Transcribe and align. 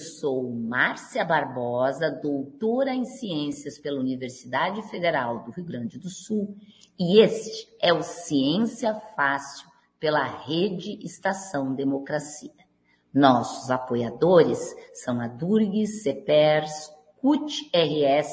sou 0.00 0.50
Márcia 0.50 1.24
Barbosa, 1.24 2.10
doutora 2.10 2.92
em 2.92 3.04
Ciências 3.04 3.78
pela 3.78 4.00
Universidade 4.00 4.82
Federal 4.90 5.44
do 5.44 5.52
Rio 5.52 5.64
Grande 5.64 5.98
do 5.98 6.08
Sul, 6.08 6.56
e 6.98 7.20
este 7.20 7.68
é 7.80 7.92
o 7.92 8.02
Ciência 8.02 8.94
Fácil 9.14 9.68
pela 10.00 10.24
Rede 10.24 10.98
Estação 11.04 11.74
Democracia. 11.74 12.50
Nossos 13.12 13.70
apoiadores 13.70 14.74
são 14.94 15.20
a 15.20 15.28
Durgues, 15.28 16.02
CEPERS, 16.02 16.90
CUT-RS 17.20 18.28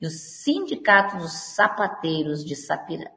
e 0.00 0.06
o 0.06 0.10
Sindicato 0.10 1.18
dos 1.18 1.32
Sapateiros 1.32 2.44
de 2.44 2.56
Sapiranga. 2.56 3.10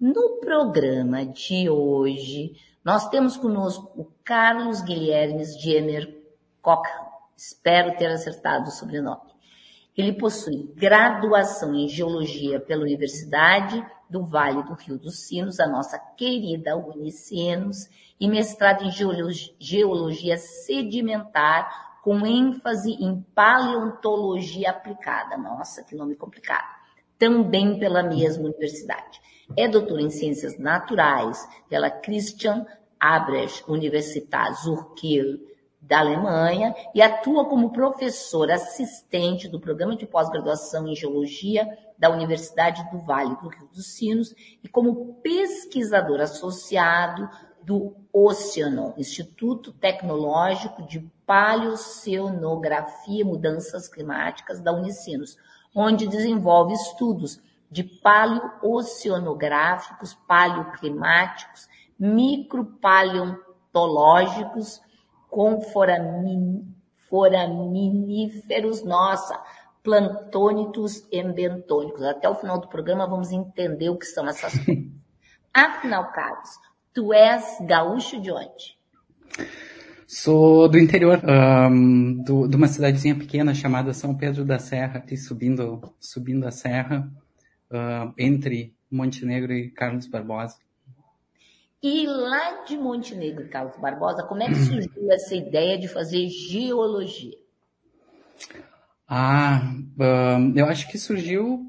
No 0.00 0.40
programa 0.40 1.24
de 1.24 1.70
hoje, 1.70 2.56
nós 2.84 3.08
temos 3.08 3.36
conosco 3.36 3.92
o 3.94 4.10
Carlos 4.24 4.82
Guilhermes 4.82 5.56
Jenner 5.60 6.12
Cochrane. 6.60 7.11
Espero 7.42 7.96
ter 7.96 8.06
acertado 8.06 8.68
o 8.68 8.70
sobrenome. 8.70 9.32
Ele 9.96 10.12
possui 10.12 10.72
graduação 10.76 11.74
em 11.74 11.88
Geologia 11.88 12.60
pela 12.60 12.82
Universidade 12.82 13.84
do 14.08 14.24
Vale 14.24 14.62
do 14.62 14.74
Rio 14.74 14.96
dos 14.96 15.26
Sinos, 15.26 15.58
a 15.58 15.66
nossa 15.66 15.98
querida 16.16 16.76
Unicinos, 16.76 17.88
e 18.20 18.28
mestrado 18.28 18.84
em 18.84 18.92
Geologia, 19.58 20.36
Sedimentar, 20.38 21.98
com 22.04 22.24
ênfase 22.24 22.92
em 22.92 23.20
Paleontologia 23.34 24.70
Aplicada. 24.70 25.36
Nossa, 25.36 25.82
que 25.82 25.96
nome 25.96 26.14
complicado. 26.14 26.76
Também 27.18 27.76
pela 27.76 28.04
mesma 28.04 28.44
universidade. 28.44 29.20
É 29.56 29.66
doutor 29.66 29.98
em 29.98 30.10
Ciências 30.10 30.56
Naturais 30.60 31.44
pela 31.68 31.90
Christian 31.90 32.64
Albrecht 33.00 33.64
Universität 33.68 34.62
Zurkiel, 34.62 35.51
da 35.82 35.98
Alemanha 35.98 36.74
e 36.94 37.02
atua 37.02 37.44
como 37.46 37.72
professor 37.72 38.48
assistente 38.50 39.48
do 39.48 39.58
programa 39.58 39.96
de 39.96 40.06
pós-graduação 40.06 40.86
em 40.86 40.94
Geologia 40.94 41.66
da 41.98 42.08
Universidade 42.08 42.88
do 42.90 42.98
Vale 42.98 43.34
do 43.36 43.48
Rio 43.48 43.68
dos 43.74 43.94
Sinos 43.94 44.32
e 44.62 44.68
como 44.68 45.14
pesquisador 45.22 46.20
associado 46.20 47.28
do 47.64 47.96
Oceanon, 48.12 48.92
Instituto 48.96 49.72
Tecnológico 49.72 50.86
de 50.86 51.00
Paleoceanografia 51.26 53.22
e 53.22 53.24
Mudanças 53.24 53.88
Climáticas 53.88 54.60
da 54.60 54.72
Unicinos, 54.72 55.36
onde 55.74 56.06
desenvolve 56.06 56.74
estudos 56.74 57.40
de 57.70 57.82
paleoceanográficos, 57.82 60.14
paleoclimáticos, 60.28 61.66
micropaleontológicos, 61.98 64.80
com 65.32 65.62
foramin, 65.62 66.62
foraminíferos, 67.08 68.84
nossa, 68.84 69.42
plantônitos 69.82 71.08
embentônicos. 71.10 72.02
Até 72.02 72.28
o 72.28 72.34
final 72.34 72.60
do 72.60 72.68
programa 72.68 73.06
vamos 73.06 73.32
entender 73.32 73.88
o 73.88 73.96
que 73.96 74.04
são 74.04 74.28
essas 74.28 74.52
coisas. 74.62 74.84
Afinal, 75.54 76.12
Carlos, 76.12 76.50
tu 76.92 77.14
és 77.14 77.42
gaúcho 77.66 78.20
de 78.20 78.30
onde? 78.30 78.78
Sou 80.06 80.68
do 80.68 80.78
interior, 80.78 81.18
um, 81.24 82.22
do, 82.22 82.46
de 82.46 82.54
uma 82.54 82.68
cidadezinha 82.68 83.16
pequena 83.16 83.54
chamada 83.54 83.94
São 83.94 84.14
Pedro 84.14 84.44
da 84.44 84.58
Serra, 84.58 84.98
aqui 84.98 85.16
subindo, 85.16 85.94
subindo 85.98 86.46
a 86.46 86.50
serra, 86.50 87.10
uh, 87.70 88.12
entre 88.18 88.76
Montenegro 88.90 89.54
e 89.54 89.70
Carlos 89.70 90.06
Barbosa. 90.06 90.56
E 91.82 92.06
lá 92.06 92.62
de 92.62 92.76
Montenegro, 92.76 93.48
Carlos 93.48 93.76
Barbosa, 93.76 94.22
como 94.22 94.42
é 94.42 94.46
que 94.46 94.54
surgiu 94.54 95.10
essa 95.10 95.34
ideia 95.34 95.76
de 95.76 95.88
fazer 95.88 96.28
geologia? 96.28 97.36
Ah, 99.08 99.74
eu 100.54 100.66
acho 100.66 100.88
que 100.88 100.96
surgiu 100.96 101.66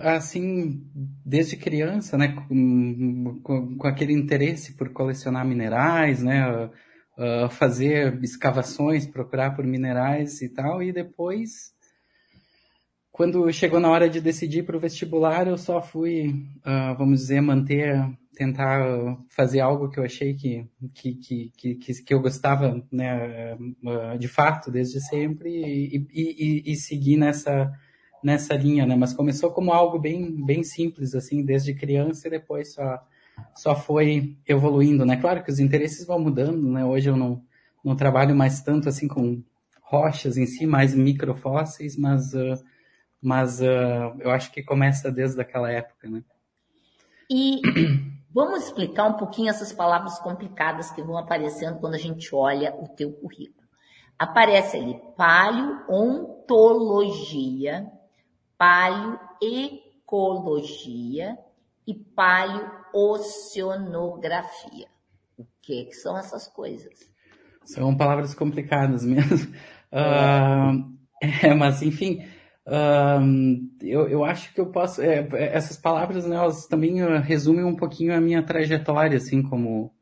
assim 0.00 0.82
desde 1.24 1.56
criança, 1.56 2.18
né, 2.18 2.28
com, 2.48 3.40
com, 3.42 3.76
com 3.76 3.86
aquele 3.86 4.12
interesse 4.12 4.72
por 4.74 4.92
colecionar 4.92 5.46
minerais, 5.46 6.22
né, 6.22 6.66
uh, 7.16 7.48
fazer 7.50 8.18
escavações, 8.24 9.06
procurar 9.06 9.54
por 9.54 9.64
minerais 9.64 10.42
e 10.42 10.48
tal, 10.48 10.82
e 10.82 10.92
depois 10.92 11.74
quando 13.12 13.50
chegou 13.50 13.80
na 13.80 13.88
hora 13.88 14.10
de 14.10 14.20
decidir 14.20 14.64
para 14.64 14.76
o 14.76 14.80
vestibular, 14.80 15.46
eu 15.46 15.56
só 15.56 15.80
fui, 15.80 16.28
uh, 16.58 16.94
vamos 16.98 17.20
dizer, 17.20 17.40
manter 17.40 18.06
tentar 18.36 19.16
fazer 19.30 19.60
algo 19.60 19.88
que 19.88 19.98
eu 19.98 20.04
achei 20.04 20.34
que, 20.34 20.68
que, 20.94 21.14
que, 21.14 21.74
que, 21.74 22.02
que 22.02 22.14
eu 22.14 22.20
gostava 22.20 22.84
né, 22.92 23.56
de 24.18 24.28
fato 24.28 24.70
desde 24.70 25.00
sempre 25.00 25.48
e, 25.50 26.06
e, 26.12 26.72
e, 26.72 26.76
seguir 26.76 27.16
nessa, 27.16 27.72
nessa 28.22 28.54
linha, 28.54 28.84
né? 28.84 28.94
Mas 28.94 29.14
começou 29.14 29.50
como 29.50 29.72
algo 29.72 29.98
bem, 29.98 30.44
bem 30.44 30.62
simples, 30.62 31.14
assim, 31.14 31.42
desde 31.42 31.74
criança 31.74 32.28
e 32.28 32.30
depois 32.30 32.74
só, 32.74 33.02
só 33.54 33.74
foi 33.74 34.36
evoluindo, 34.46 35.06
né? 35.06 35.16
Claro 35.16 35.42
que 35.42 35.50
os 35.50 35.58
interesses 35.58 36.06
vão 36.06 36.18
mudando, 36.18 36.70
né? 36.70 36.84
Hoje 36.84 37.08
eu 37.08 37.16
não, 37.16 37.42
não 37.82 37.96
trabalho 37.96 38.36
mais 38.36 38.60
tanto 38.60 38.86
assim 38.86 39.08
com 39.08 39.42
rochas 39.80 40.36
em 40.36 40.44
si, 40.44 40.66
mais 40.66 40.94
microfósseis, 40.94 41.96
mas, 41.96 42.34
uh, 42.34 42.62
mas 43.22 43.62
uh, 43.62 44.12
eu 44.20 44.30
acho 44.30 44.52
que 44.52 44.62
começa 44.62 45.10
desde 45.10 45.40
aquela 45.40 45.70
época, 45.72 46.10
né? 46.10 46.22
E 47.30 47.60
Vamos 48.36 48.64
explicar 48.64 49.06
um 49.06 49.14
pouquinho 49.14 49.48
essas 49.48 49.72
palavras 49.72 50.18
complicadas 50.18 50.90
que 50.90 51.02
vão 51.02 51.16
aparecendo 51.16 51.78
quando 51.78 51.94
a 51.94 51.98
gente 51.98 52.34
olha 52.34 52.76
o 52.78 52.86
teu 52.86 53.10
currículo. 53.10 53.66
Aparece 54.18 54.76
ali 54.76 55.00
paleontologia, 55.16 57.90
paleoecologia 58.58 61.38
e 61.86 61.94
paleoceanografia. 61.94 64.88
O 65.38 65.46
que, 65.62 65.86
que 65.86 65.94
são 65.94 66.18
essas 66.18 66.46
coisas? 66.46 67.10
São 67.64 67.96
palavras 67.96 68.34
complicadas 68.34 69.02
mesmo. 69.02 69.50
Uh, 69.90 70.94
é, 71.42 71.54
mas, 71.54 71.80
enfim, 71.80 72.22
um, 72.68 73.70
eu, 73.80 74.08
eu 74.08 74.24
acho 74.24 74.52
que 74.52 74.60
eu 74.60 74.66
posso. 74.66 75.00
É, 75.00 75.28
é, 75.32 75.56
essas 75.56 75.76
palavras, 75.76 76.26
né, 76.26 76.34
elas 76.34 76.66
também 76.66 77.02
uh, 77.02 77.20
resumem 77.20 77.64
um 77.64 77.76
pouquinho 77.76 78.12
a 78.14 78.20
minha 78.20 78.42
trajetória, 78.42 79.16
assim, 79.16 79.40
como, 79.40 79.92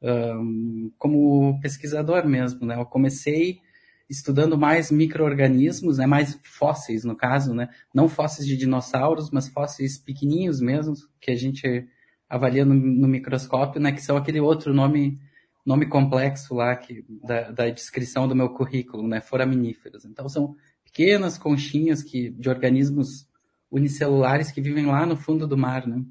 um, 0.00 0.92
como 0.98 1.60
pesquisador 1.60 2.26
mesmo, 2.26 2.64
né? 2.64 2.76
Eu 2.76 2.86
comecei 2.86 3.60
estudando 4.08 4.56
mais 4.58 4.90
micro-organismos, 4.90 5.98
né, 5.98 6.06
mais 6.06 6.38
fósseis, 6.44 7.02
no 7.02 7.16
caso, 7.16 7.54
né? 7.54 7.68
Não 7.92 8.08
fósseis 8.08 8.46
de 8.46 8.56
dinossauros, 8.56 9.30
mas 9.30 9.48
fósseis 9.48 9.98
pequenininhos 9.98 10.60
mesmo, 10.60 10.94
que 11.20 11.30
a 11.30 11.36
gente 11.36 11.88
avalia 12.28 12.64
no, 12.64 12.74
no 12.74 13.08
microscópio, 13.08 13.80
né? 13.80 13.90
Que 13.90 14.02
são 14.02 14.16
aquele 14.16 14.40
outro 14.40 14.72
nome 14.72 15.18
nome 15.64 15.86
complexo 15.86 16.54
lá 16.54 16.74
que, 16.74 17.04
da, 17.08 17.50
da 17.52 17.70
descrição 17.70 18.26
do 18.26 18.34
meu 18.34 18.50
currículo, 18.50 19.06
né? 19.06 19.20
Foraminíferos. 19.20 20.04
Então, 20.04 20.28
são 20.28 20.56
pequenas 20.92 21.38
conchinhas 21.38 22.02
que, 22.02 22.28
de 22.28 22.48
organismos 22.50 23.26
unicelulares 23.70 24.52
que 24.52 24.60
vivem 24.60 24.84
lá 24.84 25.06
no 25.06 25.16
fundo 25.16 25.46
do 25.48 25.56
mar, 25.56 25.86
né? 25.86 26.04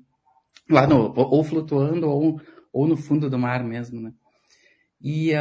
Lá 0.68 0.88
no, 0.88 1.14
ou 1.16 1.44
flutuando 1.44 2.10
ou, 2.10 2.42
ou 2.74 2.88
no 2.88 2.98
fundo 2.98 3.30
do 3.30 3.38
mar 3.38 3.64
mesmo, 3.64 4.02
né? 4.02 4.12
E, 5.00 5.32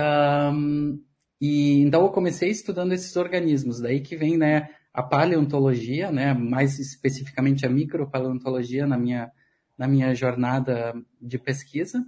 um, 0.53 1.03
e 1.41 1.81
então 1.81 2.03
eu 2.03 2.11
comecei 2.11 2.50
estudando 2.50 2.93
esses 2.93 3.17
organismos, 3.17 3.81
daí 3.81 4.00
que 4.00 4.17
vem, 4.17 4.37
né, 4.37 4.69
a 4.93 5.03
paleontologia, 5.03 6.11
né, 6.11 6.35
mais 6.35 6.79
especificamente 6.79 7.65
a 7.65 7.70
micropaleontologia 7.70 8.87
na 8.87 8.99
minha, 8.99 9.31
na 9.76 9.87
minha 9.87 10.15
jornada 10.15 10.94
de 11.20 11.38
pesquisa. 11.38 12.05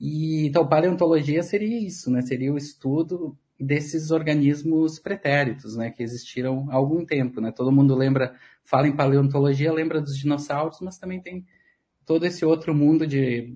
E 0.00 0.46
então 0.46 0.68
paleontologia 0.68 1.42
seria 1.42 1.78
isso, 1.78 2.10
né, 2.10 2.22
seria 2.22 2.52
o 2.52 2.58
estudo 2.58 3.36
desses 3.58 4.10
organismos 4.10 4.98
pretéritos, 4.98 5.76
né, 5.76 5.90
que 5.90 6.02
existiram 6.02 6.68
há 6.70 6.76
algum 6.76 7.04
tempo, 7.04 7.40
né? 7.40 7.50
Todo 7.50 7.72
mundo 7.72 7.94
lembra, 7.94 8.34
fala 8.64 8.86
em 8.86 8.94
paleontologia, 8.94 9.72
lembra 9.72 10.00
dos 10.00 10.16
dinossauros, 10.16 10.80
mas 10.80 10.98
também 10.98 11.20
tem 11.20 11.44
todo 12.06 12.24
esse 12.24 12.44
outro 12.44 12.74
mundo 12.74 13.06
de 13.06 13.54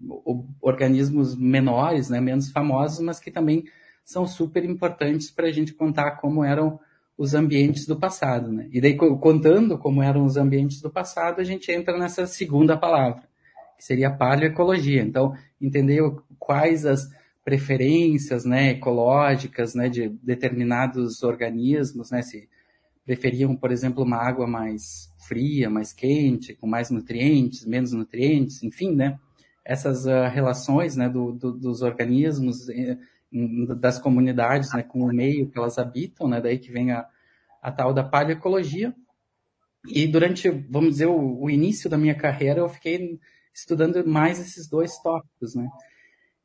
organismos 0.60 1.36
menores, 1.36 2.10
né, 2.10 2.20
menos 2.20 2.50
famosos, 2.50 3.00
mas 3.00 3.20
que 3.20 3.30
também 3.30 3.64
são 4.04 4.26
super 4.26 4.64
importantes 4.64 5.30
para 5.30 5.46
a 5.46 5.52
gente 5.52 5.72
contar 5.72 6.12
como 6.12 6.44
eram 6.44 6.78
os 7.16 7.34
ambientes 7.34 7.86
do 7.86 7.96
passado, 7.96 8.50
né? 8.52 8.68
E 8.72 8.80
daí 8.80 8.96
contando 8.96 9.78
como 9.78 10.02
eram 10.02 10.24
os 10.24 10.36
ambientes 10.36 10.80
do 10.80 10.90
passado, 10.90 11.40
a 11.40 11.44
gente 11.44 11.70
entra 11.70 11.96
nessa 11.96 12.26
segunda 12.26 12.76
palavra, 12.76 13.22
que 13.78 13.84
seria 13.84 14.10
paleoecologia. 14.10 15.02
Então, 15.02 15.34
entender 15.60 16.02
quais 16.38 16.84
as 16.84 17.08
preferências 17.44 18.44
né, 18.44 18.70
ecológicas 18.70 19.74
né, 19.74 19.88
de 19.88 20.08
determinados 20.22 21.22
organismos, 21.22 22.10
né, 22.10 22.22
se 22.22 22.48
preferiam, 23.04 23.56
por 23.56 23.72
exemplo, 23.72 24.04
uma 24.04 24.16
água 24.16 24.46
mais 24.46 25.12
fria, 25.26 25.68
mais 25.68 25.92
quente, 25.92 26.54
com 26.54 26.66
mais 26.66 26.90
nutrientes, 26.90 27.66
menos 27.66 27.92
nutrientes, 27.92 28.62
enfim, 28.62 28.94
né, 28.94 29.18
essas 29.64 30.06
uh, 30.06 30.28
relações 30.32 30.96
né, 30.96 31.08
do, 31.08 31.32
do, 31.32 31.52
dos 31.52 31.82
organismos 31.82 32.66
das 33.78 33.98
comunidades, 33.98 34.72
né, 34.72 34.82
com 34.82 35.00
o 35.00 35.12
meio 35.12 35.48
que 35.48 35.58
elas 35.58 35.78
habitam, 35.78 36.28
né, 36.28 36.40
daí 36.40 36.58
que 36.58 36.70
vem 36.70 36.92
a, 36.92 37.06
a 37.60 37.72
tal 37.72 37.92
da 37.92 38.04
paleoecologia. 38.04 38.94
E 39.88 40.06
durante, 40.06 40.48
vamos 40.48 40.90
dizer, 40.90 41.06
o, 41.06 41.40
o, 41.40 41.50
início 41.50 41.90
da 41.90 41.98
minha 41.98 42.14
carreira, 42.14 42.60
eu 42.60 42.68
fiquei 42.68 43.18
estudando 43.52 44.06
mais 44.06 44.38
esses 44.38 44.68
dois 44.68 44.96
tópicos, 44.98 45.54
né. 45.56 45.68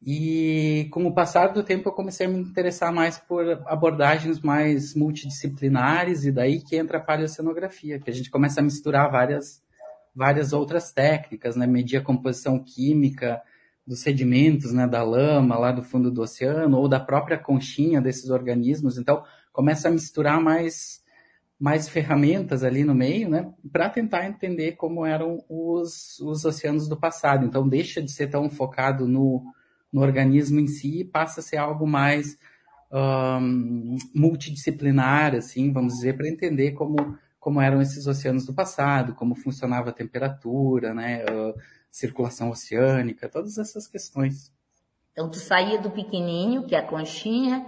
E 0.05 0.87
com 0.91 1.05
o 1.05 1.13
passar 1.13 1.47
do 1.47 1.63
tempo 1.63 1.89
eu 1.89 1.93
comecei 1.93 2.27
a 2.27 2.29
me 2.29 2.39
interessar 2.39 2.93
mais 2.93 3.17
por 3.17 3.43
abordagens 3.65 4.39
mais 4.39 4.93
multidisciplinares 4.93 6.23
e 6.23 6.31
daí 6.31 6.61
que 6.61 6.75
entra 6.75 6.99
a 6.99 7.01
paleocenografia, 7.01 7.99
que 7.99 8.09
a 8.09 8.13
gente 8.13 8.29
começa 8.29 8.59
a 8.59 8.63
misturar 8.63 9.11
várias 9.11 9.65
várias 10.15 10.51
outras 10.51 10.91
técnicas, 10.91 11.55
né, 11.55 11.67
medir 11.67 11.97
a 11.97 12.03
composição 12.03 12.57
química 12.57 13.39
dos 13.85 13.99
sedimentos, 13.99 14.73
né, 14.73 14.87
da 14.87 15.03
lama 15.03 15.59
lá 15.59 15.71
do 15.71 15.83
fundo 15.83 16.09
do 16.09 16.23
oceano 16.23 16.77
ou 16.77 16.89
da 16.89 16.99
própria 16.99 17.37
conchinha 17.37 18.01
desses 18.01 18.31
organismos. 18.31 18.97
Então, 18.97 19.23
começa 19.53 19.87
a 19.87 19.91
misturar 19.91 20.41
mais 20.41 21.05
mais 21.59 21.89
ferramentas 21.89 22.63
ali 22.63 22.83
no 22.83 22.93
meio, 22.93 23.27
né, 23.29 23.51
para 23.71 23.89
tentar 23.89 24.27
entender 24.27 24.73
como 24.73 25.03
eram 25.03 25.43
os, 25.49 26.19
os 26.19 26.45
oceanos 26.45 26.87
do 26.87 26.95
passado. 26.95 27.45
Então, 27.45 27.67
deixa 27.67 28.01
de 28.01 28.11
ser 28.11 28.27
tão 28.27 28.47
focado 28.47 29.07
no 29.07 29.43
no 29.91 30.01
organismo 30.01 30.59
em 30.59 30.67
si 30.67 31.03
passa 31.03 31.39
a 31.39 31.43
ser 31.43 31.57
algo 31.57 31.87
mais 31.87 32.37
um, 32.91 33.97
multidisciplinar, 34.13 35.35
assim, 35.35 35.71
vamos 35.71 35.95
dizer, 35.95 36.15
para 36.15 36.27
entender 36.27 36.71
como, 36.71 37.17
como 37.39 37.61
eram 37.61 37.81
esses 37.81 38.07
oceanos 38.07 38.45
do 38.45 38.53
passado, 38.53 39.15
como 39.15 39.35
funcionava 39.35 39.89
a 39.89 39.93
temperatura, 39.93 40.93
né, 40.93 41.23
circulação 41.91 42.49
oceânica, 42.49 43.29
todas 43.29 43.57
essas 43.57 43.87
questões. 43.87 44.51
Então, 45.11 45.29
tu 45.29 45.39
saía 45.39 45.79
do 45.79 45.89
pequenininho, 45.89 46.65
que 46.65 46.75
é 46.75 46.79
a 46.79 46.85
conchinha, 46.85 47.65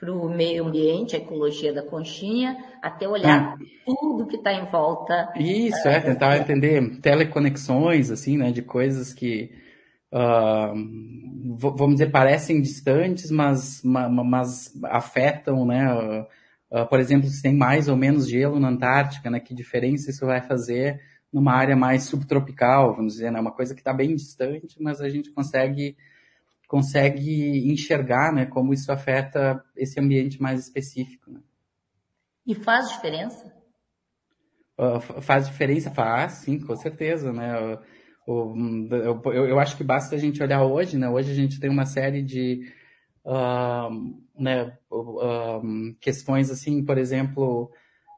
para 0.00 0.12
o 0.12 0.28
meio 0.28 0.66
ambiente, 0.66 1.14
a 1.14 1.20
ecologia 1.20 1.72
da 1.72 1.80
conchinha, 1.80 2.56
até 2.82 3.06
olhar 3.06 3.54
é. 3.54 3.64
tudo 3.86 4.26
que 4.26 4.34
está 4.34 4.52
em 4.52 4.68
volta. 4.68 5.32
Isso, 5.36 5.86
é, 5.86 6.00
tentar 6.00 6.38
entender 6.38 6.98
teleconexões, 7.00 8.10
assim, 8.10 8.36
né, 8.36 8.50
de 8.50 8.62
coisas 8.62 9.14
que 9.14 9.52
uh, 10.12 10.74
vamos 11.56 11.94
dizer, 11.94 12.10
parecem 12.10 12.60
distantes, 12.60 13.30
mas, 13.30 13.82
mas 13.82 14.72
afetam, 14.84 15.66
né? 15.66 15.92
Uh, 16.70 16.86
por 16.88 17.00
exemplo, 17.00 17.28
se 17.28 17.42
tem 17.42 17.54
mais 17.54 17.88
ou 17.88 17.96
menos 17.96 18.28
gelo 18.28 18.60
na 18.60 18.68
Antártica, 18.68 19.30
né? 19.30 19.40
Que 19.40 19.54
diferença 19.54 20.10
isso 20.10 20.26
vai 20.26 20.40
fazer 20.40 21.00
numa 21.32 21.52
área 21.52 21.74
mais 21.74 22.04
subtropical, 22.04 22.94
vamos 22.94 23.14
dizer, 23.14 23.32
né? 23.32 23.40
Uma 23.40 23.52
coisa 23.52 23.74
que 23.74 23.80
está 23.80 23.92
bem 23.92 24.14
distante, 24.14 24.80
mas 24.80 25.00
a 25.00 25.08
gente 25.08 25.30
consegue 25.30 25.96
consegue 26.68 27.70
enxergar, 27.70 28.32
né? 28.32 28.46
Como 28.46 28.72
isso 28.72 28.90
afeta 28.90 29.62
esse 29.76 30.00
ambiente 30.00 30.40
mais 30.40 30.58
específico. 30.60 31.30
Né? 31.30 31.40
E 32.46 32.54
faz 32.54 32.88
diferença? 32.88 33.52
Uh, 34.78 35.20
faz 35.20 35.46
diferença, 35.46 35.90
faz, 35.90 36.32
sim, 36.32 36.58
com 36.58 36.74
certeza, 36.74 37.30
né? 37.30 37.78
Eu, 38.26 38.54
eu, 39.32 39.46
eu, 39.46 39.58
acho 39.58 39.76
que 39.76 39.82
basta 39.82 40.14
a 40.14 40.18
gente 40.18 40.42
olhar 40.42 40.62
hoje, 40.64 40.96
né? 40.96 41.08
Hoje 41.08 41.30
a 41.30 41.34
gente 41.34 41.58
tem 41.58 41.68
uma 41.68 41.84
série 41.84 42.22
de 42.22 42.72
uh, 43.24 44.14
né, 44.38 44.72
uh, 44.90 45.94
questões 46.00 46.50
assim, 46.50 46.84
por 46.84 46.98
exemplo, 46.98 47.70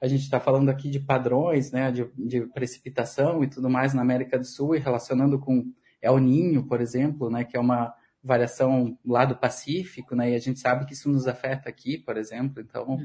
a 0.03 0.06
gente 0.06 0.23
está 0.23 0.39
falando 0.39 0.69
aqui 0.69 0.91
de 0.91 1.01
padrões, 1.01 1.73
né, 1.73 1.91
de, 1.91 2.06
de, 2.17 2.43
precipitação 2.49 3.43
e 3.43 3.49
tudo 3.49 3.71
mais 3.71 3.95
na 3.95 4.03
América 4.03 4.39
do 4.39 4.45
Sul 4.45 4.75
e 4.75 4.79
relacionando 4.79 5.39
com 5.39 5.65
El 6.03 6.19
Ninho, 6.19 6.65
por 6.65 6.81
exemplo, 6.81 7.31
né, 7.31 7.45
que 7.45 7.56
é 7.56 7.61
uma 7.61 7.95
variação 8.23 8.99
lá 9.05 9.25
do 9.25 9.37
Pacífico, 9.37 10.15
né, 10.15 10.31
e 10.31 10.35
a 10.35 10.39
gente 10.39 10.61
sabe 10.61 10.87
que 10.87 10.95
isso 10.95 11.11
nos 11.11 11.27
afeta 11.27 11.69
aqui, 11.69 11.99
por 11.99 12.17
exemplo. 12.17 12.62
Então, 12.62 12.97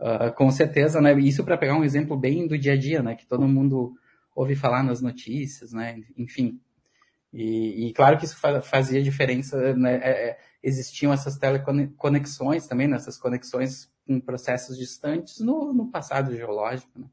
uh, 0.00 0.32
com 0.36 0.50
certeza, 0.50 1.00
né, 1.00 1.12
isso 1.20 1.44
para 1.44 1.58
pegar 1.58 1.76
um 1.76 1.84
exemplo 1.84 2.16
bem 2.16 2.46
do 2.46 2.58
dia 2.58 2.74
a 2.74 2.76
dia, 2.76 3.02
né, 3.02 3.14
que 3.14 3.26
todo 3.26 3.48
mundo 3.48 3.94
ouve 4.34 4.56
falar 4.56 4.82
nas 4.82 5.00
notícias, 5.00 5.72
né? 5.72 6.02
Enfim. 6.16 6.60
E, 7.32 7.88
e 7.88 7.92
claro 7.92 8.16
que 8.16 8.24
isso 8.24 8.36
fazia 8.62 9.02
diferença, 9.02 9.74
né? 9.74 9.96
É, 9.96 10.28
é, 10.30 10.38
existiam 10.62 11.12
essas 11.12 11.36
teleconexões 11.36 12.66
também, 12.66 12.88
nessas 12.88 13.16
né? 13.16 13.22
conexões 13.22 13.92
com 14.06 14.20
processos 14.20 14.76
distantes 14.78 15.40
no, 15.40 15.72
no 15.72 15.90
passado 15.90 16.34
geológico. 16.34 16.98
Né? 16.98 17.06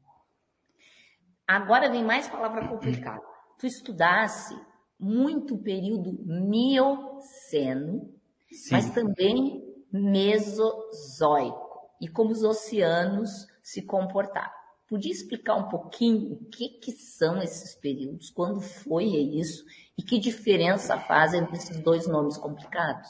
Agora 1.46 1.90
vem 1.90 2.04
mais 2.04 2.28
palavra 2.28 2.66
complicada. 2.68 3.22
Tu 3.58 3.66
estudasse 3.66 4.58
muito 4.98 5.54
o 5.54 5.62
período 5.62 6.18
mioceno, 6.24 8.12
Sim. 8.50 8.72
mas 8.72 8.90
também 8.90 9.62
mesozoico, 9.92 11.88
e 12.00 12.08
como 12.08 12.30
os 12.30 12.42
oceanos 12.42 13.46
se 13.62 13.82
comportavam. 13.82 14.61
Podia 14.92 15.10
explicar 15.10 15.54
um 15.54 15.70
pouquinho 15.70 16.32
o 16.34 16.44
que, 16.50 16.68
que 16.68 16.92
são 16.92 17.42
esses 17.42 17.74
períodos, 17.74 18.28
quando 18.28 18.60
foi 18.60 19.06
isso 19.06 19.64
e 19.96 20.02
que 20.02 20.18
diferença 20.18 20.98
faz 20.98 21.32
entre 21.32 21.56
esses 21.56 21.80
dois 21.80 22.06
nomes 22.06 22.36
complicados? 22.36 23.08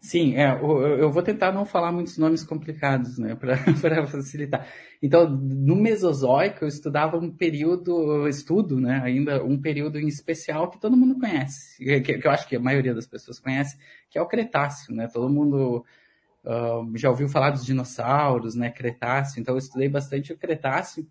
Sim, 0.00 0.34
é, 0.34 0.50
eu 0.50 1.12
vou 1.12 1.22
tentar 1.22 1.52
não 1.52 1.64
falar 1.64 1.92
muitos 1.92 2.18
nomes 2.18 2.42
complicados, 2.42 3.18
né, 3.18 3.36
para 3.36 3.56
facilitar. 4.08 4.66
Então, 5.00 5.30
no 5.30 5.76
Mesozoico, 5.76 6.64
eu 6.64 6.68
estudava 6.68 7.16
um 7.16 7.30
período, 7.30 8.26
estudo, 8.26 8.80
né, 8.80 9.00
ainda 9.04 9.44
um 9.44 9.60
período 9.60 9.96
em 9.96 10.08
especial 10.08 10.70
que 10.70 10.80
todo 10.80 10.96
mundo 10.96 11.20
conhece, 11.20 11.78
que, 12.02 12.18
que 12.18 12.26
eu 12.26 12.32
acho 12.32 12.48
que 12.48 12.56
a 12.56 12.60
maioria 12.60 12.94
das 12.94 13.06
pessoas 13.06 13.38
conhece, 13.38 13.78
que 14.10 14.18
é 14.18 14.22
o 14.22 14.26
Cretáceo, 14.26 14.92
né, 14.92 15.06
todo 15.06 15.30
mundo 15.30 15.84
Já 16.96 17.10
ouviu 17.10 17.28
falar 17.28 17.50
dos 17.50 17.64
dinossauros, 17.64 18.54
né? 18.54 18.70
Cretáceo. 18.70 19.40
Então, 19.40 19.54
eu 19.54 19.58
estudei 19.58 19.88
bastante 19.88 20.32
o 20.32 20.38
Cretáceo. 20.38 21.06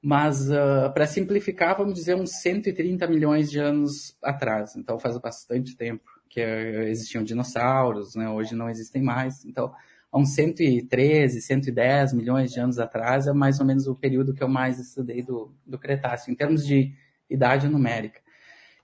Mas, 0.00 0.50
uh, 0.50 0.92
para 0.92 1.06
simplificar, 1.06 1.78
vamos 1.78 1.94
dizer 1.94 2.14
uns 2.14 2.32
130 2.42 3.06
milhões 3.06 3.50
de 3.50 3.58
anos 3.58 4.16
atrás. 4.22 4.76
Então, 4.76 4.98
faz 4.98 5.16
bastante 5.18 5.74
tempo 5.76 6.04
que 6.28 6.40
uh, 6.40 6.82
existiam 6.82 7.24
dinossauros, 7.24 8.14
né? 8.14 8.28
Hoje 8.28 8.54
não 8.54 8.68
existem 8.68 9.02
mais. 9.02 9.44
Então, 9.46 9.72
há 10.12 10.18
uns 10.18 10.34
113, 10.34 11.40
110 11.40 12.12
milhões 12.12 12.52
de 12.52 12.60
anos 12.60 12.78
atrás 12.78 13.26
é 13.26 13.32
mais 13.32 13.58
ou 13.60 13.66
menos 13.66 13.86
o 13.86 13.94
período 13.94 14.34
que 14.34 14.42
eu 14.42 14.48
mais 14.48 14.78
estudei 14.78 15.22
do, 15.22 15.54
do 15.66 15.78
Cretáceo, 15.78 16.30
em 16.30 16.36
termos 16.36 16.66
de 16.66 16.92
idade 17.28 17.66
numérica. 17.66 18.20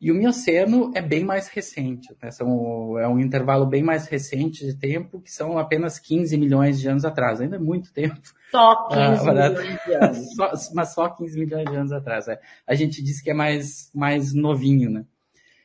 E 0.01 0.11
o 0.11 0.15
Mioceno 0.15 0.91
é 0.95 1.03
bem 1.03 1.23
mais 1.23 1.49
recente, 1.49 2.17
né? 2.23 2.31
são, 2.31 2.99
é 2.99 3.07
um 3.07 3.19
intervalo 3.19 3.67
bem 3.67 3.83
mais 3.83 4.07
recente 4.07 4.65
de 4.65 4.75
tempo, 4.75 5.21
que 5.21 5.31
são 5.31 5.59
apenas 5.59 5.99
15 5.99 6.39
milhões 6.39 6.81
de 6.81 6.89
anos 6.89 7.05
atrás, 7.05 7.39
ainda 7.39 7.57
é 7.57 7.59
muito 7.59 7.93
tempo. 7.93 8.19
Só 8.51 8.89
15 8.89 8.99
ah, 8.99 9.33
milhões 9.33 9.85
de 9.85 9.95
anos. 9.95 10.33
só, 10.35 10.75
mas 10.75 10.95
só 10.95 11.09
15 11.11 11.39
milhões 11.39 11.71
de 11.71 11.77
anos 11.77 11.93
atrás. 11.93 12.29
É. 12.29 12.41
A 12.67 12.75
gente 12.75 13.03
diz 13.03 13.21
que 13.21 13.31
é 13.31 13.35
mais, 13.35 13.91
mais 13.95 14.33
novinho, 14.33 14.89
né? 14.89 15.05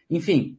Enfim, 0.10 0.58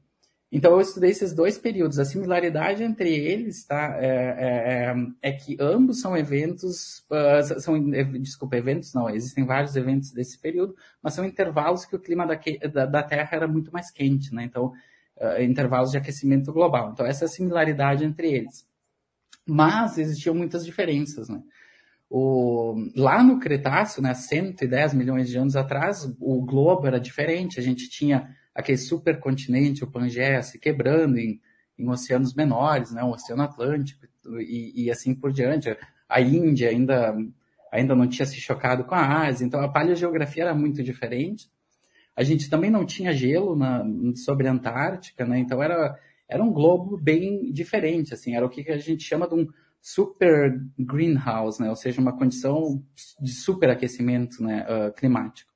então 0.57 0.73
eu 0.73 0.81
estudei 0.81 1.11
esses 1.11 1.35
dois 1.35 1.59
períodos. 1.59 1.99
A 1.99 2.05
similaridade 2.07 2.83
entre 2.83 3.15
eles, 3.15 3.63
tá, 3.67 3.95
é, 4.01 4.07
é, 4.07 5.29
é, 5.29 5.31
é 5.31 5.33
que 5.33 5.55
ambos 5.61 6.01
são 6.01 6.17
eventos, 6.17 7.05
uh, 7.11 7.61
são, 7.61 7.79
desculpa, 8.19 8.57
eventos 8.57 8.95
não, 8.95 9.11
existem 9.11 9.45
vários 9.45 9.77
eventos 9.77 10.13
desse 10.13 10.39
período, 10.39 10.75
mas 11.03 11.13
são 11.13 11.27
intervalos 11.27 11.85
que 11.85 11.95
o 11.95 11.99
clima 11.99 12.27
da, 12.27 12.41
da, 12.73 12.87
da 12.87 13.03
Terra 13.03 13.29
era 13.33 13.47
muito 13.47 13.71
mais 13.71 13.91
quente, 13.91 14.35
né? 14.35 14.45
Então, 14.45 14.73
uh, 15.19 15.43
intervalos 15.43 15.91
de 15.91 15.99
aquecimento 15.99 16.51
global. 16.55 16.91
Então 16.91 17.05
essa 17.05 17.25
é 17.25 17.27
a 17.27 17.29
similaridade 17.29 18.07
entre 18.07 18.33
eles. 18.33 18.67
Mas 19.47 19.99
existiam 19.99 20.35
muitas 20.35 20.65
diferenças, 20.65 21.29
né? 21.29 21.43
O, 22.09 22.77
lá 22.97 23.23
no 23.23 23.39
Cretáceo, 23.39 24.01
né, 24.01 24.15
110 24.15 24.95
milhões 24.95 25.29
de 25.29 25.37
anos 25.37 25.55
atrás, 25.55 26.11
o 26.19 26.41
globo 26.47 26.87
era 26.87 26.99
diferente. 26.99 27.61
A 27.61 27.63
gente 27.63 27.91
tinha 27.91 28.35
aquele 28.57 28.79
supercontinente, 28.79 29.85
o 29.85 29.91
Pangeia, 29.91 30.43
se 30.43 30.59
quebrando 30.59 31.19
em, 31.19 31.39
em 31.79 31.89
oceanos 31.91 32.35
menores, 32.35 32.91
né, 32.91 33.03
o 33.05 33.11
Oceano 33.11 33.43
Atlântico 33.43 34.07
e, 34.41 34.87
e, 34.87 34.91
assim 34.91 35.15
por 35.15 35.31
diante. 35.31 35.77
A 36.09 36.21
Índia 36.23 36.71
ainda, 36.71 37.15
ainda 37.71 37.95
não 37.95 38.09
tinha 38.09 38.25
se 38.25 38.41
chocado 38.41 38.85
com 38.85 38.95
a 38.95 39.27
Ásia, 39.27 39.45
então 39.45 39.61
a 39.61 39.69
paleogeografia 39.69 40.45
era 40.45 40.55
muito 40.55 40.83
diferente. 40.83 41.51
A 42.17 42.23
gente 42.23 42.49
também 42.49 42.71
não 42.71 42.87
tinha 42.87 43.13
gelo 43.13 43.55
na, 43.55 43.85
sobre 44.15 44.49
a 44.49 44.53
Antártica, 44.53 45.27
né, 45.27 45.39
então 45.39 45.63
era, 45.63 45.95
era 46.27 46.43
um 46.43 46.51
globo 46.51 46.97
bem 46.97 47.53
diferente, 47.53 48.15
assim, 48.15 48.35
era 48.35 48.47
o 48.47 48.49
que 48.49 48.71
a 48.71 48.79
gente 48.79 49.05
chama 49.05 49.29
de 49.29 49.35
um 49.35 49.47
super 49.83 50.59
greenhouse, 50.79 51.61
né, 51.61 51.69
ou 51.69 51.77
seja, 51.77 52.01
uma 52.01 52.17
condição 52.17 52.83
de 53.21 53.33
superaquecimento 53.33 54.43
né, 54.43 54.65
uh, 54.65 54.93
climático. 54.95 55.56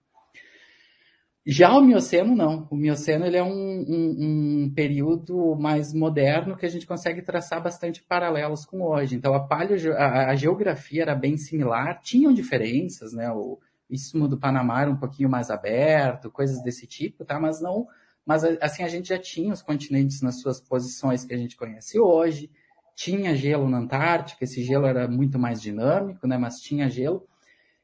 Já 1.46 1.72
o 1.72 1.80
Mioceno 1.80 2.36
não. 2.36 2.68
O 2.70 2.76
Mioceno 2.76 3.24
ele 3.24 3.36
é 3.36 3.42
um, 3.42 3.48
um, 3.48 4.64
um, 4.64 4.72
período 4.74 5.56
mais 5.56 5.94
moderno 5.94 6.56
que 6.56 6.66
a 6.66 6.68
gente 6.68 6.86
consegue 6.86 7.22
traçar 7.22 7.62
bastante 7.62 8.02
paralelos 8.02 8.66
com 8.66 8.82
hoje. 8.82 9.16
Então 9.16 9.34
a, 9.34 9.48
a, 9.96 10.30
a 10.30 10.34
geografia 10.36 11.02
era 11.02 11.14
bem 11.14 11.36
similar, 11.38 12.00
tinham 12.02 12.32
diferenças, 12.32 13.12
né? 13.14 13.30
O 13.32 13.58
istmo 13.88 14.28
do 14.28 14.38
Panamá 14.38 14.82
era 14.82 14.90
um 14.90 14.96
pouquinho 14.96 15.28
mais 15.28 15.50
aberto, 15.50 16.30
coisas 16.30 16.62
desse 16.62 16.86
tipo, 16.86 17.24
tá? 17.24 17.40
Mas 17.40 17.60
não, 17.60 17.86
mas 18.24 18.44
assim 18.60 18.82
a 18.82 18.88
gente 18.88 19.08
já 19.08 19.18
tinha 19.18 19.52
os 19.52 19.62
continentes 19.62 20.20
nas 20.22 20.40
suas 20.40 20.60
posições 20.60 21.24
que 21.24 21.34
a 21.34 21.38
gente 21.38 21.56
conhece 21.56 21.98
hoje. 21.98 22.50
tinha 22.94 23.34
gelo 23.34 23.68
na 23.68 23.78
Antártica, 23.78 24.44
esse 24.44 24.62
gelo 24.62 24.86
era 24.86 25.08
muito 25.08 25.38
mais 25.38 25.60
dinâmico, 25.60 26.26
né, 26.26 26.36
mas 26.36 26.60
tinha 26.60 26.88
gelo. 26.90 27.26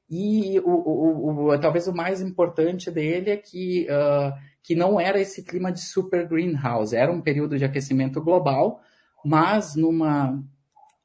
E 0.08 0.60
o, 0.60 0.70
o, 0.70 1.48
o, 1.48 1.58
talvez 1.58 1.88
o 1.88 1.94
mais 1.94 2.20
importante 2.20 2.90
dele 2.90 3.30
é 3.30 3.36
que, 3.36 3.86
uh, 3.90 4.32
que 4.62 4.74
não 4.74 5.00
era 5.00 5.20
esse 5.20 5.42
clima 5.42 5.72
de 5.72 5.80
super 5.80 6.28
greenhouse, 6.28 6.94
era 6.94 7.10
um 7.10 7.20
período 7.20 7.58
de 7.58 7.64
aquecimento 7.64 8.20
global, 8.20 8.80
mas 9.24 9.74
numa, 9.74 10.40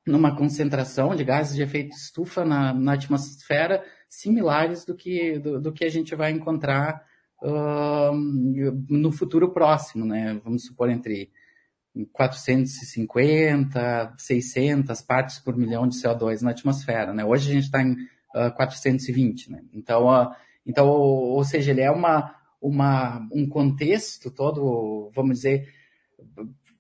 numa 0.06 0.36
concentração 0.36 1.16
de 1.16 1.24
gases 1.24 1.56
de 1.56 1.64
efeito 1.64 1.96
estufa 1.96 2.46
na, 2.46 2.74
na 2.74 2.94
atmosfera 2.94 3.84
similares 4.08 4.86
do 4.86 4.94
que, 4.94 5.40
do, 5.40 5.60
do, 5.60 5.72
que 5.72 5.84
a 5.84 5.90
gente 5.90 6.16
vai 6.16 6.32
encontrar 6.32 7.04
uh, 7.42 8.14
no 8.88 9.12
futuro 9.12 9.52
próximo, 9.52 10.06
né? 10.06 10.40
Vamos 10.44 10.66
supor 10.66 10.92
entre 10.92 11.32
450, 12.12 14.14
600 14.18 15.02
partes 15.02 15.40
por 15.40 15.58
milhão 15.58 15.88
de 15.88 15.96
CO2 15.96 16.42
na 16.42 16.52
atmosfera, 16.52 17.14
né? 17.14 17.26
Hoje 17.26 17.50
a 17.50 17.54
gente 17.54 17.66
está 17.66 17.82
em 17.82 17.96
uh, 18.36 18.40
ah, 18.40 18.52
420, 18.52 19.52
né? 19.52 19.64
Então, 19.74 20.08
uh, 20.08 20.34
então, 20.66 20.88
ou 20.88 21.44
seja, 21.44 21.72
ele 21.72 21.82
é 21.82 21.92
uma, 21.92 22.36
uma, 22.62 23.28
um 23.32 23.48
contexto 23.48 24.30
todo, 24.30 25.12
vamos 25.16 25.38
dizer, 25.38 25.68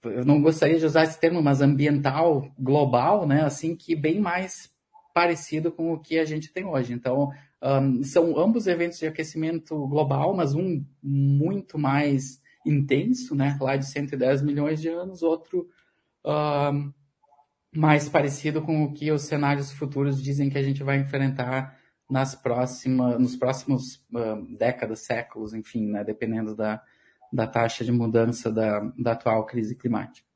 eu 0.04 0.26
não 0.26 0.42
gostaria 0.42 0.80
de 0.80 0.86
usar 0.86 1.04
esse 1.04 1.20
termo, 1.20 1.42
mas 1.42 1.62
ambiental 1.62 2.52
global, 2.58 3.28
né? 3.28 3.44
Assim 3.44 3.76
que 3.76 3.96
bem 3.96 4.20
mais 4.20 4.72
parecido 5.14 5.72
com 5.72 5.94
o 5.94 6.00
que 6.00 6.18
a 6.18 6.26
gente 6.26 6.52
tem 6.52 6.66
hoje. 6.66 6.94
Então, 6.94 7.30
um, 7.62 8.04
são 8.04 8.38
ambos 8.40 8.68
eventos 8.68 8.98
de 8.98 9.06
aquecimento 9.06 9.88
global, 9.88 10.36
mas 10.36 10.56
um 10.56 10.84
muito 11.04 11.78
mais 11.78 12.42
intenso, 12.66 13.36
né? 13.36 13.58
Lá 13.60 13.76
de 13.76 13.86
110 13.86 14.42
milhões 14.42 14.82
de 14.82 14.90
anos, 14.90 15.22
outro 15.22 15.68
um, 16.26 16.92
mais 17.74 18.10
parecido 18.10 18.62
com 18.62 18.84
o 18.84 18.94
que 18.94 19.12
os 19.12 19.24
cenários 19.24 19.72
futuros 19.72 20.22
dizem 20.22 20.50
que 20.50 20.58
a 20.58 20.64
gente 20.64 20.84
vai 20.84 20.98
enfrentar 20.98 21.78
nas 22.10 22.36
próximas, 22.36 23.18
nos 23.18 23.36
próximos 23.38 23.96
uh, 24.14 24.58
décadas, 24.58 25.00
séculos, 25.00 25.54
enfim, 25.54 25.88
né, 25.88 26.04
dependendo 26.04 26.54
da, 26.54 26.82
da 27.32 27.48
taxa 27.48 27.86
de 27.86 27.92
mudança 27.92 28.52
da, 28.52 28.80
da 28.98 29.14
atual 29.14 29.46
crise 29.46 29.76
climática. 29.76 30.28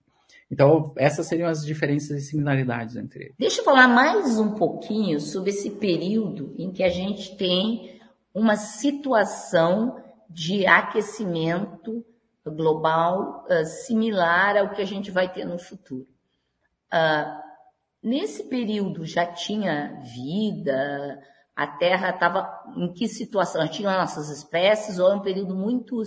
Então, 0.50 0.94
essas 0.96 1.27
seriam 1.27 1.50
as 1.50 1.65
diferenças 1.65 2.18
e 2.18 2.25
similaridades 2.25 2.96
entre 2.96 3.25
eles. 3.25 3.36
Deixa 3.38 3.60
eu 3.60 3.65
falar 3.65 3.88
mais 3.88 4.39
um 4.39 4.51
pouquinho 4.51 5.20
sobre 5.20 5.50
esse 5.50 5.72
período 5.72 6.54
em 6.58 6.72
que 6.72 6.84
a 6.84 6.89
gente 6.89 7.36
tem 7.36 8.00
uma 8.34 8.56
situação 8.56 10.01
de 10.30 10.65
aquecimento 10.65 12.06
global 12.46 13.46
uh, 13.50 13.65
similar 13.65 14.56
ao 14.56 14.70
que 14.70 14.82
a 14.82 14.86
gente 14.86 15.12
vai 15.12 15.32
ter 15.32 15.46
no 15.46 15.58
futuro. 15.58 16.08
Uh, 16.96 17.42
nesse 18.02 18.44
período 18.46 19.06
já 19.06 19.25
tinha 19.25 20.00
vida, 20.16 21.22
a 21.54 21.68
Terra 21.68 22.12
estava 22.12 22.48
em 22.78 22.94
que 22.94 23.08
situação? 23.08 23.62
Já 23.64 23.68
tinha 23.68 23.98
nossas 23.98 24.30
espécies 24.30 24.98
ou 24.98 25.12
é 25.12 25.16
um 25.16 25.22
período 25.22 25.54
muito, 25.56 26.02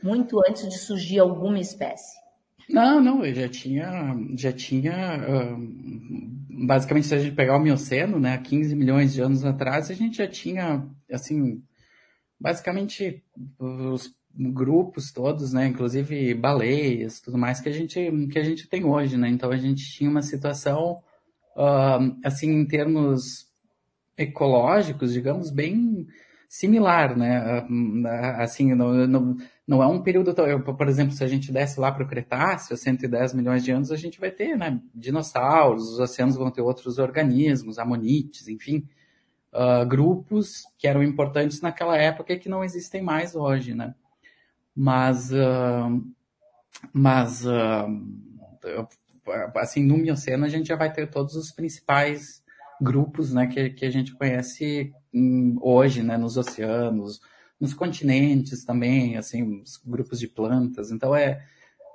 muito 0.00 0.40
antes 0.48 0.68
de 0.68 0.78
surgir 0.78 1.18
alguma 1.18 1.58
espécie? 1.58 2.20
Não, 2.68 3.00
não, 3.00 3.24
já 3.34 3.48
tinha, 3.48 4.14
já 4.36 4.52
tinha, 4.52 5.18
uh, 5.18 6.64
basicamente 6.64 7.08
se 7.08 7.14
a 7.16 7.18
gente 7.18 7.34
pegar 7.34 7.56
o 7.56 7.60
Mioceno, 7.60 8.20
né, 8.20 8.38
15 8.38 8.76
milhões 8.76 9.12
de 9.12 9.20
anos 9.20 9.44
atrás, 9.44 9.90
a 9.90 9.94
gente 9.94 10.18
já 10.18 10.28
tinha, 10.28 10.86
assim, 11.10 11.60
basicamente 12.38 13.24
os 13.58 14.14
grupos 14.40 15.12
todos, 15.12 15.52
né, 15.52 15.66
inclusive 15.66 16.32
baleias, 16.34 17.20
tudo 17.20 17.36
mais 17.36 17.60
que 17.60 17.68
a 17.68 17.72
gente 17.72 18.10
que 18.30 18.38
a 18.38 18.44
gente 18.44 18.68
tem 18.68 18.84
hoje, 18.84 19.16
né? 19.16 19.28
Então 19.28 19.50
a 19.50 19.56
gente 19.56 19.84
tinha 19.92 20.08
uma 20.08 20.22
situação 20.22 21.02
uh, 21.56 22.18
assim 22.24 22.50
em 22.50 22.66
termos 22.66 23.50
ecológicos, 24.16 25.12
digamos, 25.12 25.50
bem 25.50 26.06
similar, 26.48 27.16
né? 27.16 27.64
Assim, 28.38 28.74
não, 28.74 29.36
não, 29.66 29.82
é 29.82 29.86
um 29.86 30.02
período, 30.02 30.34
por 30.34 30.88
exemplo, 30.88 31.14
se 31.14 31.22
a 31.22 31.28
gente 31.28 31.52
desce 31.52 31.78
lá 31.78 31.92
para 31.92 32.02
o 32.02 32.08
Cretáceo, 32.08 32.76
110 32.76 33.34
milhões 33.34 33.62
de 33.62 33.70
anos, 33.70 33.92
a 33.92 33.96
gente 33.96 34.18
vai 34.18 34.30
ter, 34.30 34.56
né, 34.56 34.80
dinossauros, 34.92 35.92
os 35.92 36.00
oceanos 36.00 36.36
vão 36.36 36.50
ter 36.50 36.60
outros 36.60 36.98
organismos, 36.98 37.78
amonites, 37.78 38.48
enfim, 38.48 38.84
uh, 39.52 39.86
grupos 39.86 40.64
que 40.76 40.88
eram 40.88 41.02
importantes 41.02 41.60
naquela 41.60 41.96
época 41.96 42.32
e 42.32 42.38
que 42.38 42.48
não 42.48 42.64
existem 42.64 43.00
mais 43.00 43.36
hoje, 43.36 43.74
né? 43.74 43.94
Mas, 44.80 45.30
uh, 45.30 46.02
mas 46.90 47.44
uh, 47.44 48.88
assim, 49.56 49.84
no 49.84 49.98
Mioceno 49.98 50.46
a 50.46 50.48
gente 50.48 50.68
já 50.68 50.76
vai 50.76 50.90
ter 50.90 51.10
todos 51.10 51.34
os 51.34 51.52
principais 51.52 52.42
grupos 52.80 53.30
né, 53.34 53.46
que, 53.46 53.68
que 53.68 53.84
a 53.84 53.90
gente 53.90 54.14
conhece 54.14 54.90
hoje, 55.60 56.02
né, 56.02 56.16
nos 56.16 56.38
oceanos, 56.38 57.20
nos 57.60 57.74
continentes 57.74 58.64
também, 58.64 59.18
assim, 59.18 59.60
os 59.60 59.76
grupos 59.76 60.18
de 60.18 60.26
plantas. 60.26 60.90
Então 60.90 61.14
é, 61.14 61.44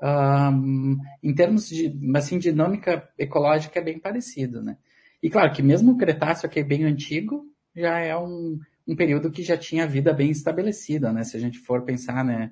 um, 0.03 0.99
em 1.23 1.33
termos 1.33 1.67
de 1.67 1.91
assim, 2.15 2.37
dinâmica 2.37 3.09
ecológica 3.17 3.79
é 3.79 3.83
bem 3.83 3.97
parecido, 3.97 4.61
né? 4.61 4.77
E 5.23 5.29
claro 5.31 5.51
que 5.51 5.63
mesmo 5.63 5.93
o 5.93 5.97
Cretáceo, 5.97 6.47
que 6.47 6.59
é 6.59 6.63
bem 6.63 6.83
antigo, 6.83 7.47
já 7.75 7.97
é 7.97 8.15
um, 8.15 8.59
um 8.87 8.95
período 8.95 9.31
que 9.31 9.41
já 9.41 9.57
tinha 9.57 9.87
vida 9.87 10.13
bem 10.13 10.29
estabelecida, 10.29 11.11
né? 11.11 11.23
Se 11.23 11.35
a 11.35 11.39
gente 11.39 11.57
for 11.57 11.81
pensar, 11.81 12.23
né? 12.23 12.51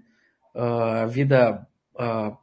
A 0.55 1.05
vida 1.05 1.67
uh, 1.95 2.37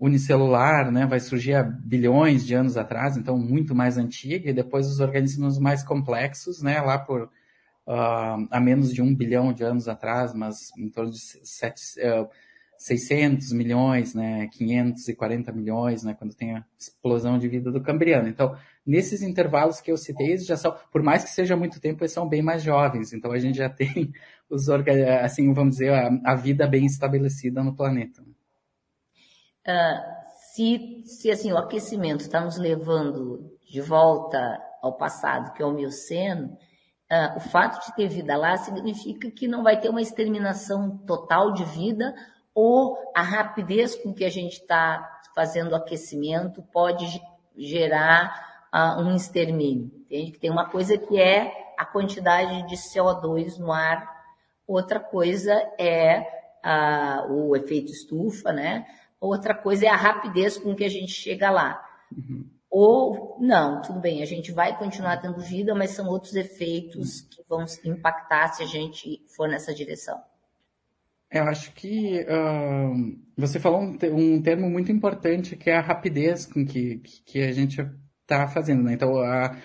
unicelular 0.00 0.90
né, 0.90 1.06
vai 1.06 1.20
surgir 1.20 1.54
há 1.54 1.62
bilhões 1.62 2.44
de 2.44 2.54
anos 2.54 2.76
atrás, 2.76 3.16
então 3.16 3.38
muito 3.38 3.74
mais 3.74 3.96
antiga, 3.98 4.50
e 4.50 4.52
depois 4.52 4.88
os 4.88 5.00
organismos 5.00 5.58
mais 5.58 5.84
complexos, 5.84 6.60
né, 6.62 6.80
lá 6.80 6.98
por 6.98 7.22
uh, 7.22 8.48
há 8.50 8.60
menos 8.60 8.92
de 8.92 9.00
um 9.00 9.14
bilhão 9.14 9.52
de 9.52 9.62
anos 9.62 9.88
atrás, 9.88 10.34
mas 10.34 10.76
em 10.76 10.88
torno 10.88 11.12
de 11.12 11.20
sete, 11.20 11.82
uh, 12.00 12.28
600 12.82 13.52
milhões, 13.52 14.12
né, 14.12 14.48
540 14.48 15.52
milhões, 15.52 16.02
né, 16.02 16.14
quando 16.14 16.34
tem 16.34 16.56
a 16.56 16.64
explosão 16.76 17.38
de 17.38 17.46
vida 17.46 17.70
do 17.70 17.80
Cambriano. 17.80 18.28
Então, 18.28 18.56
nesses 18.84 19.22
intervalos 19.22 19.80
que 19.80 19.92
eu 19.92 19.96
citei, 19.96 20.30
eles 20.30 20.44
já 20.44 20.56
são, 20.56 20.76
por 20.90 21.00
mais 21.00 21.22
que 21.22 21.30
seja 21.30 21.56
muito 21.56 21.80
tempo, 21.80 22.02
eles 22.02 22.12
são 22.12 22.28
bem 22.28 22.42
mais 22.42 22.60
jovens. 22.60 23.12
Então, 23.12 23.30
a 23.30 23.38
gente 23.38 23.58
já 23.58 23.68
tem 23.70 24.12
os 24.52 24.68
assim, 24.68 25.52
vamos 25.52 25.76
dizer, 25.76 25.92
a, 25.92 26.10
a 26.32 26.34
vida 26.34 26.66
bem 26.66 26.84
estabelecida 26.84 27.62
no 27.62 27.74
planeta. 27.74 28.22
Uh, 29.66 30.22
se, 30.52 31.02
se 31.06 31.30
assim 31.30 31.52
o 31.52 31.56
aquecimento 31.56 32.20
está 32.20 32.40
nos 32.40 32.58
levando 32.58 33.56
de 33.70 33.80
volta 33.80 34.60
ao 34.82 34.92
passado, 34.96 35.52
que 35.54 35.62
é 35.62 35.66
o 35.66 35.72
Mioceno, 35.72 36.48
uh, 37.10 37.36
o 37.36 37.40
fato 37.40 37.86
de 37.86 37.94
ter 37.96 38.08
vida 38.08 38.36
lá 38.36 38.56
significa 38.56 39.30
que 39.30 39.48
não 39.48 39.62
vai 39.62 39.80
ter 39.80 39.88
uma 39.88 40.02
exterminação 40.02 40.98
total 41.06 41.52
de 41.52 41.64
vida 41.64 42.14
ou 42.54 42.98
a 43.16 43.22
rapidez 43.22 43.96
com 43.96 44.12
que 44.12 44.24
a 44.24 44.30
gente 44.30 44.60
está 44.60 45.20
fazendo 45.34 45.72
o 45.72 45.76
aquecimento 45.76 46.62
pode 46.70 47.06
gerar 47.56 48.68
uh, 48.74 49.00
um 49.00 49.14
extermínio. 49.14 49.90
Entende? 50.04 50.38
Tem 50.38 50.50
uma 50.50 50.68
coisa 50.68 50.98
que 50.98 51.18
é 51.18 51.50
a 51.78 51.86
quantidade 51.86 52.66
de 52.68 52.76
CO2 52.76 53.58
no 53.58 53.72
ar, 53.72 54.21
outra 54.66 55.00
coisa 55.00 55.52
é 55.78 56.20
uh, 56.64 57.32
o 57.32 57.56
efeito 57.56 57.92
estufa, 57.92 58.52
né? 58.52 58.86
Outra 59.20 59.54
coisa 59.54 59.86
é 59.86 59.88
a 59.88 59.96
rapidez 59.96 60.56
com 60.56 60.74
que 60.74 60.84
a 60.84 60.88
gente 60.88 61.12
chega 61.12 61.50
lá. 61.50 61.84
Uhum. 62.10 62.44
Ou, 62.70 63.36
não, 63.38 63.82
tudo 63.82 64.00
bem, 64.00 64.22
a 64.22 64.26
gente 64.26 64.50
vai 64.50 64.76
continuar 64.78 65.18
tendo 65.18 65.38
vida, 65.40 65.74
mas 65.74 65.90
são 65.90 66.08
outros 66.08 66.34
efeitos 66.34 67.20
que 67.20 67.42
vão 67.46 67.66
impactar 67.84 68.48
se 68.48 68.62
a 68.62 68.66
gente 68.66 69.22
for 69.36 69.46
nessa 69.46 69.74
direção. 69.74 70.18
Eu 71.30 71.44
acho 71.44 71.72
que 71.72 72.20
uh, 72.22 73.18
você 73.36 73.60
falou 73.60 73.80
um, 73.80 73.98
um, 74.12 74.42
termo 74.42 74.68
muito 74.68 74.90
importante 74.90 75.56
que 75.56 75.70
é 75.70 75.76
a 75.76 75.80
rapidez 75.80 76.46
com 76.46 76.64
que, 76.64 76.98
que 77.24 77.42
a 77.42 77.52
gente 77.52 77.86
está 78.22 78.48
fazendo. 78.48 78.82
Né? 78.82 78.94
Então, 78.94 79.18
a, 79.18 79.56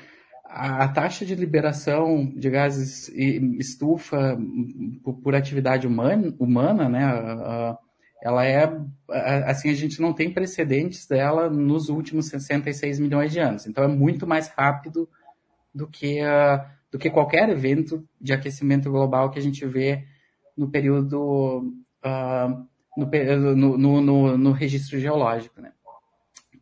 a, 0.50 0.88
taxa 0.88 1.26
de 1.26 1.36
liberação 1.36 2.26
de 2.36 2.50
gases 2.50 3.10
estufa 3.10 4.38
por, 5.24 5.36
atividade 5.36 5.86
humana, 5.86 6.34
humana 6.40 6.90
né? 6.90 7.78
Ela 8.22 8.46
é, 8.46 8.68
assim, 9.46 9.70
a 9.70 9.76
gente 9.76 10.02
não 10.02 10.12
tem 10.12 10.34
precedentes 10.34 11.06
dela 11.06 11.50
nos 11.50 11.88
últimos 11.88 12.28
66 12.28 13.00
milhões 13.00 13.32
de 13.32 13.40
anos. 13.40 13.68
Então, 13.68 13.84
é 13.84 13.88
muito 13.88 14.26
mais 14.26 14.48
rápido 14.48 15.08
do 15.74 15.88
que, 15.88 16.20
do 16.92 16.98
que 16.98 17.12
qualquer 17.12 17.48
evento 17.50 18.08
de 18.20 18.34
aquecimento 18.34 18.90
global 18.90 19.30
que 19.30 19.38
a 19.38 19.42
gente 19.42 19.66
vê 19.66 20.04
no 20.58 20.70
período 20.70 21.72
uh, 22.04 22.68
no, 22.98 23.78
no, 23.78 24.02
no, 24.02 24.38
no, 24.38 24.52
registro 24.52 25.00
geológico. 25.00 25.62
Né? 25.62 25.72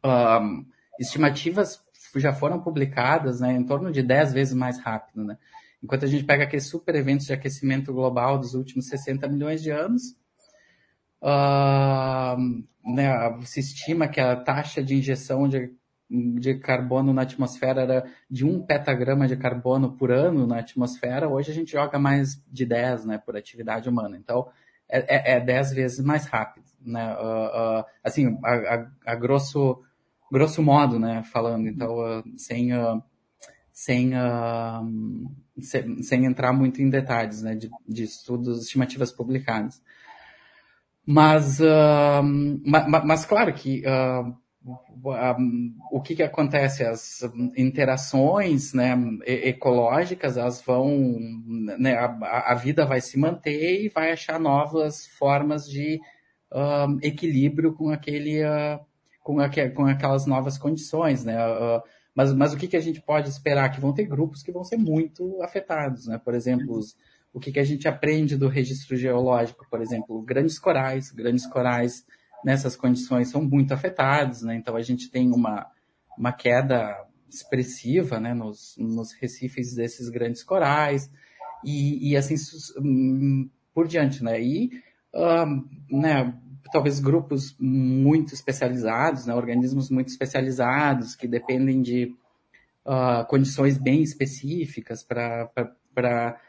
Uh, 0.04 0.66
estimativas 1.00 1.82
já 2.20 2.34
foram 2.34 2.62
publicadas 2.62 3.40
né, 3.40 3.54
em 3.54 3.64
torno 3.64 3.92
de 3.92 4.02
10 4.02 4.34
vezes 4.34 4.54
mais 4.54 4.80
rápido. 4.80 5.24
Né? 5.24 5.38
Enquanto 5.84 6.06
a 6.06 6.08
gente 6.08 6.24
pega 6.24 6.44
aqueles 6.44 6.68
super 6.68 6.96
eventos 6.96 7.26
de 7.26 7.34
aquecimento 7.34 7.94
global 7.94 8.38
dos 8.38 8.54
últimos 8.54 8.88
60 8.88 9.28
milhões 9.28 9.62
de 9.62 9.72
anos, 9.72 10.16
uh, 11.22 12.38
né, 12.86 13.40
se 13.44 13.60
estima 13.60 14.08
que 14.08 14.20
a 14.20 14.36
taxa 14.36 14.84
de 14.84 14.96
injeção 14.96 15.48
de, 15.48 15.72
de 16.10 16.56
carbono 16.56 17.14
na 17.14 17.24
atmosfera 17.24 17.82
era 17.82 18.06
de 18.30 18.46
um 18.46 18.62
petagrama 18.62 19.28
de 19.28 19.36
carbono 19.36 19.98
por 19.98 20.12
ano 20.12 20.46
na 20.46 20.60
atmosfera, 20.60 21.28
hoje 21.28 21.52
a 21.52 21.54
gente 21.54 21.72
joga 21.72 21.98
mais 21.98 22.42
de 22.48 22.66
10, 22.66 23.06
né, 23.06 23.18
por 23.18 23.36
atividade 23.36 23.90
humana. 23.90 24.18
Então, 24.18 24.48
é, 24.88 25.34
é, 25.34 25.38
é 25.38 25.40
10 25.40 25.74
vezes 25.74 26.06
mais 26.06 26.26
rápido, 26.26 26.66
né, 26.80 27.16
uh, 27.16 27.80
uh, 27.80 27.86
assim, 28.04 28.38
a, 28.44 28.54
a, 28.54 28.88
a, 29.08 29.16
grosso, 29.16 29.82
grosso 30.32 30.62
modo, 30.62 31.00
né, 31.00 31.24
falando, 31.32 31.68
então, 31.68 31.98
uh, 31.98 32.24
sem, 32.38 32.70
sem, 33.72 34.12
sem, 35.60 36.04
sem, 36.04 36.26
entrar 36.26 36.54
muito 36.54 36.82
em 36.82 36.90
detalhes, 36.90 37.42
né, 37.42 37.56
de, 37.56 37.70
de 37.88 38.04
estudos, 38.04 38.64
estimativas 38.64 39.12
publicadas. 39.12 39.82
Mas, 41.08 41.60
mas, 42.64 43.06
mas, 43.06 43.26
claro 43.26 43.54
que 43.54 43.84
o 45.92 46.02
que, 46.02 46.16
que 46.16 46.24
acontece? 46.24 46.84
As 46.84 47.22
interações 47.56 48.74
né, 48.74 48.98
ecológicas, 49.26 50.38
elas 50.38 50.62
vão, 50.62 51.18
né, 51.78 51.96
a, 51.96 52.52
a, 52.52 52.56
vida 52.56 52.86
vai 52.86 53.00
se 53.00 53.18
manter 53.18 53.86
e 53.86 53.90
vai 53.90 54.12
achar 54.12 54.40
novas 54.40 55.06
formas 55.06 55.70
de 55.70 56.00
uh, 56.52 56.98
equilíbrio 57.04 57.74
com 57.74 57.92
aquele, 57.92 58.44
uh, 58.44 58.80
com, 59.26 59.40
aqu 59.40 59.72
com 59.74 59.88
aquelas 59.88 60.28
novas 60.28 60.56
condições, 60.56 61.26
né? 61.26 61.36
Uh, 61.36 61.82
mas, 62.14 62.32
mas 62.32 62.54
o 62.54 62.58
que, 62.58 62.68
que 62.68 62.78
a 62.78 62.80
gente 62.80 63.02
pode 63.02 63.28
esperar? 63.28 63.72
Que 63.72 63.82
vão 63.82 63.92
ter 63.92 64.06
grupos 64.06 64.44
que 64.44 64.52
vão 64.52 64.64
ser 64.64 64.78
muito 64.78 65.42
afetados, 65.42 66.06
né? 66.06 66.20
Por 66.24 66.36
exemplo, 66.36 66.78
os, 66.78 66.96
o 67.34 67.40
que, 67.40 67.52
que 67.52 67.60
a 67.60 67.64
gente 67.64 67.88
aprende 67.88 68.38
do 68.38 68.48
registro 68.48 68.96
geológico, 68.96 69.66
por 69.68 69.82
exemplo, 69.82 70.22
grandes 70.22 70.60
corais, 70.60 71.10
grandes 71.10 71.48
corais 71.48 72.06
nessas 72.46 72.76
condições 72.76 73.30
são 73.30 73.44
muito 73.44 73.74
afetados, 73.74 74.44
né? 74.44 74.56
Então 74.56 74.76
a 74.76 74.82
gente 74.84 75.10
tem 75.10 75.32
uma, 75.32 75.66
uma 76.16 76.32
queda 76.32 76.96
expressiva, 77.28 78.20
né, 78.20 78.36
nos, 78.36 78.76
nos 78.78 79.12
recifes 79.14 79.74
desses 79.74 80.08
grandes 80.08 80.44
corais 80.44 81.10
e, 81.66 82.12
e 82.12 82.16
assim 82.16 82.36
hum, 82.78 83.50
por 83.74 83.88
diante, 83.88 84.24
né? 84.24 84.40
E 84.40 84.70
né, 85.90 86.34
talvez 86.72 87.00
grupos 87.00 87.56
muito 87.60 88.34
especializados, 88.34 89.26
né, 89.26 89.34
organismos 89.34 89.90
muito 89.90 90.10
especializados 90.10 91.16
que 91.16 91.28
dependem 91.28 91.82
de 91.82 92.16
uh, 92.86 93.26
condições 93.28 93.78
bem 93.78 94.02
específicas 94.02 95.04
para 95.04 96.40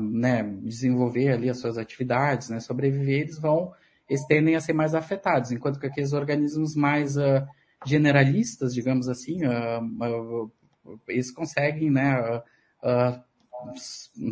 né, 0.00 0.42
desenvolver 0.62 1.32
ali 1.32 1.50
as 1.50 1.58
suas 1.58 1.78
atividades, 1.78 2.48
né, 2.48 2.60
sobreviver, 2.60 3.22
eles 3.22 3.38
vão 3.38 3.72
eles 4.06 4.24
tendem 4.26 4.54
a 4.54 4.60
ser 4.60 4.74
mais 4.74 4.94
afetados, 4.94 5.50
enquanto 5.50 5.80
que 5.80 5.86
aqueles 5.86 6.12
organismos 6.12 6.76
mais 6.76 7.16
uh, 7.16 7.42
generalistas, 7.86 8.74
digamos 8.74 9.08
assim, 9.08 9.40
uh, 9.46 10.52
eles 11.08 11.30
conseguem 11.30 11.90
né, 11.90 12.42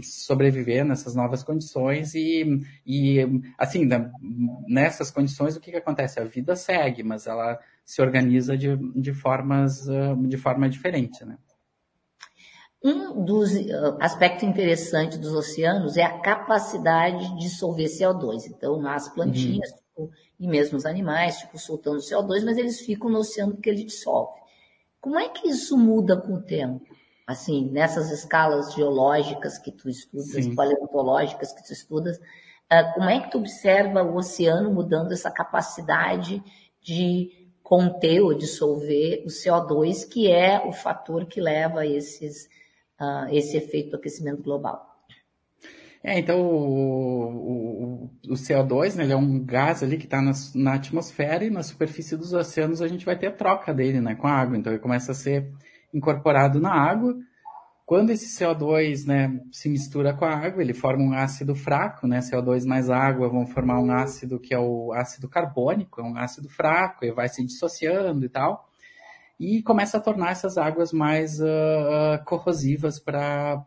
sobreviver 0.03 0.85
nessas 0.85 1.15
novas 1.15 1.43
condições 1.43 2.15
e, 2.15 2.61
e 2.87 3.19
assim, 3.59 3.89
nessas 4.69 5.11
condições 5.11 5.57
o 5.57 5.61
que, 5.61 5.71
que 5.71 5.77
acontece? 5.77 6.21
A 6.21 6.25
vida 6.25 6.55
segue, 6.57 7.03
mas 7.03 7.27
ela 7.27 7.59
se 7.85 8.01
organiza 8.01 8.57
de, 8.57 8.77
de, 8.95 9.13
formas, 9.13 9.87
de 10.29 10.37
forma 10.37 10.69
diferente, 10.69 11.25
né? 11.25 11.37
Um 12.85 13.25
dos 13.25 13.51
aspectos 14.01 14.43
interessantes 14.43 15.17
dos 15.17 15.33
oceanos 15.33 15.97
é 15.97 16.03
a 16.03 16.19
capacidade 16.19 17.29
de 17.35 17.39
dissolver 17.39 17.87
CO2. 17.87 18.47
Então, 18.49 18.81
nas 18.81 19.09
plantinhas 19.09 19.71
uhum. 19.71 19.77
tipo, 19.77 20.11
e 20.41 20.49
mesmo 20.49 20.77
os 20.77 20.85
animais, 20.85 21.39
tipo, 21.39 21.57
soltando 21.59 22.01
CO2, 22.01 22.45
mas 22.45 22.59
eles 22.59 22.81
ficam 22.81 23.09
no 23.09 23.21
oceano 23.21 23.53
porque 23.53 23.71
ele 23.71 23.85
dissolve. 23.85 24.41
Como 25.01 25.17
é 25.17 25.29
que 25.29 25.49
isso 25.49 25.79
muda 25.79 26.17
com 26.17 26.35
o 26.35 26.43
tempo? 26.43 26.85
Assim, 27.33 27.71
nessas 27.71 28.11
escalas 28.11 28.75
geológicas 28.75 29.59
que 29.59 29.73
tu 29.73 29.89
estudas, 29.89 30.45
Sim. 30.45 30.55
paleontológicas 30.55 31.53
que 31.53 31.65
tu 31.65 31.73
estudas, 31.73 32.21
como 32.95 33.09
é 33.09 33.21
que 33.21 33.31
tu 33.31 33.39
observa 33.39 34.03
o 34.03 34.17
oceano 34.17 34.73
mudando 34.73 35.13
essa 35.13 35.31
capacidade 35.31 36.43
de 36.81 37.31
conter 37.63 38.21
ou 38.21 38.35
dissolver 38.35 39.23
o 39.25 39.29
CO2, 39.29 40.09
que 40.09 40.31
é 40.31 40.61
o 40.67 40.73
fator 40.73 41.27
que 41.27 41.41
leva 41.41 41.81
a 41.81 41.87
esses 41.87 42.49
uh, 43.01 43.29
esse 43.31 43.57
efeito 43.57 43.91
do 43.91 43.97
aquecimento 43.97 44.43
global. 44.43 44.89
É, 46.05 46.19
então 46.19 46.41
o, 46.41 48.05
o, 48.05 48.11
o 48.29 48.35
CO2, 48.35 48.97
né, 48.97 49.05
ele 49.05 49.13
é 49.13 49.17
um 49.17 49.45
gás 49.45 49.83
ali 49.85 49.97
que 49.97 50.05
está 50.05 50.21
na, 50.21 50.33
na, 50.55 50.75
atmosfera 50.75 51.45
e 51.45 51.51
na 51.51 51.63
superfície 51.63 52.17
dos 52.17 52.33
oceanos 52.33 52.83
a 52.83 52.89
gente 52.89 53.07
vai 53.07 53.17
ter 53.17 53.37
troca 53.37 53.73
dele, 53.73 54.01
né, 54.01 54.17
com 54.17 54.27
a 54.27 54.33
água. 54.33 54.57
Então 54.57 54.73
ele 54.73 54.83
começa 54.83 55.13
a 55.13 55.15
ser 55.15 55.53
incorporado 55.93 56.61
na 56.61 56.73
água. 56.73 57.17
Quando 57.85 58.11
esse 58.11 58.27
CO2, 58.27 59.07
né, 59.07 59.41
se 59.51 59.69
mistura 59.69 60.15
com 60.15 60.25
a 60.25 60.35
água, 60.35 60.63
ele 60.63 60.73
forma 60.73 61.03
um 61.05 61.13
ácido 61.13 61.55
fraco, 61.55 62.07
né, 62.07 62.21
CO2 62.21 62.65
mais 62.65 62.89
água 62.89 63.29
vão 63.29 63.47
formar 63.47 63.81
um 63.81 63.93
ácido 63.93 64.41
que 64.41 64.55
é 64.55 64.59
o 64.59 64.93
ácido 64.93 65.29
carbônico, 65.29 66.01
é 66.01 66.05
um 66.05 66.17
ácido 66.17 66.49
fraco, 66.49 67.05
e 67.05 67.13
vai 67.13 67.29
se 67.29 67.45
dissociando 67.45 68.25
e 68.25 68.29
tal 68.29 68.69
e 69.43 69.61
começa 69.61 69.99
a 69.99 70.01
tornar 70.01 70.31
essas 70.31 70.57
águas 70.57 70.93
mais 70.93 71.41
uh, 71.41 72.25
corrosivas 72.25 73.01
para 73.01 73.61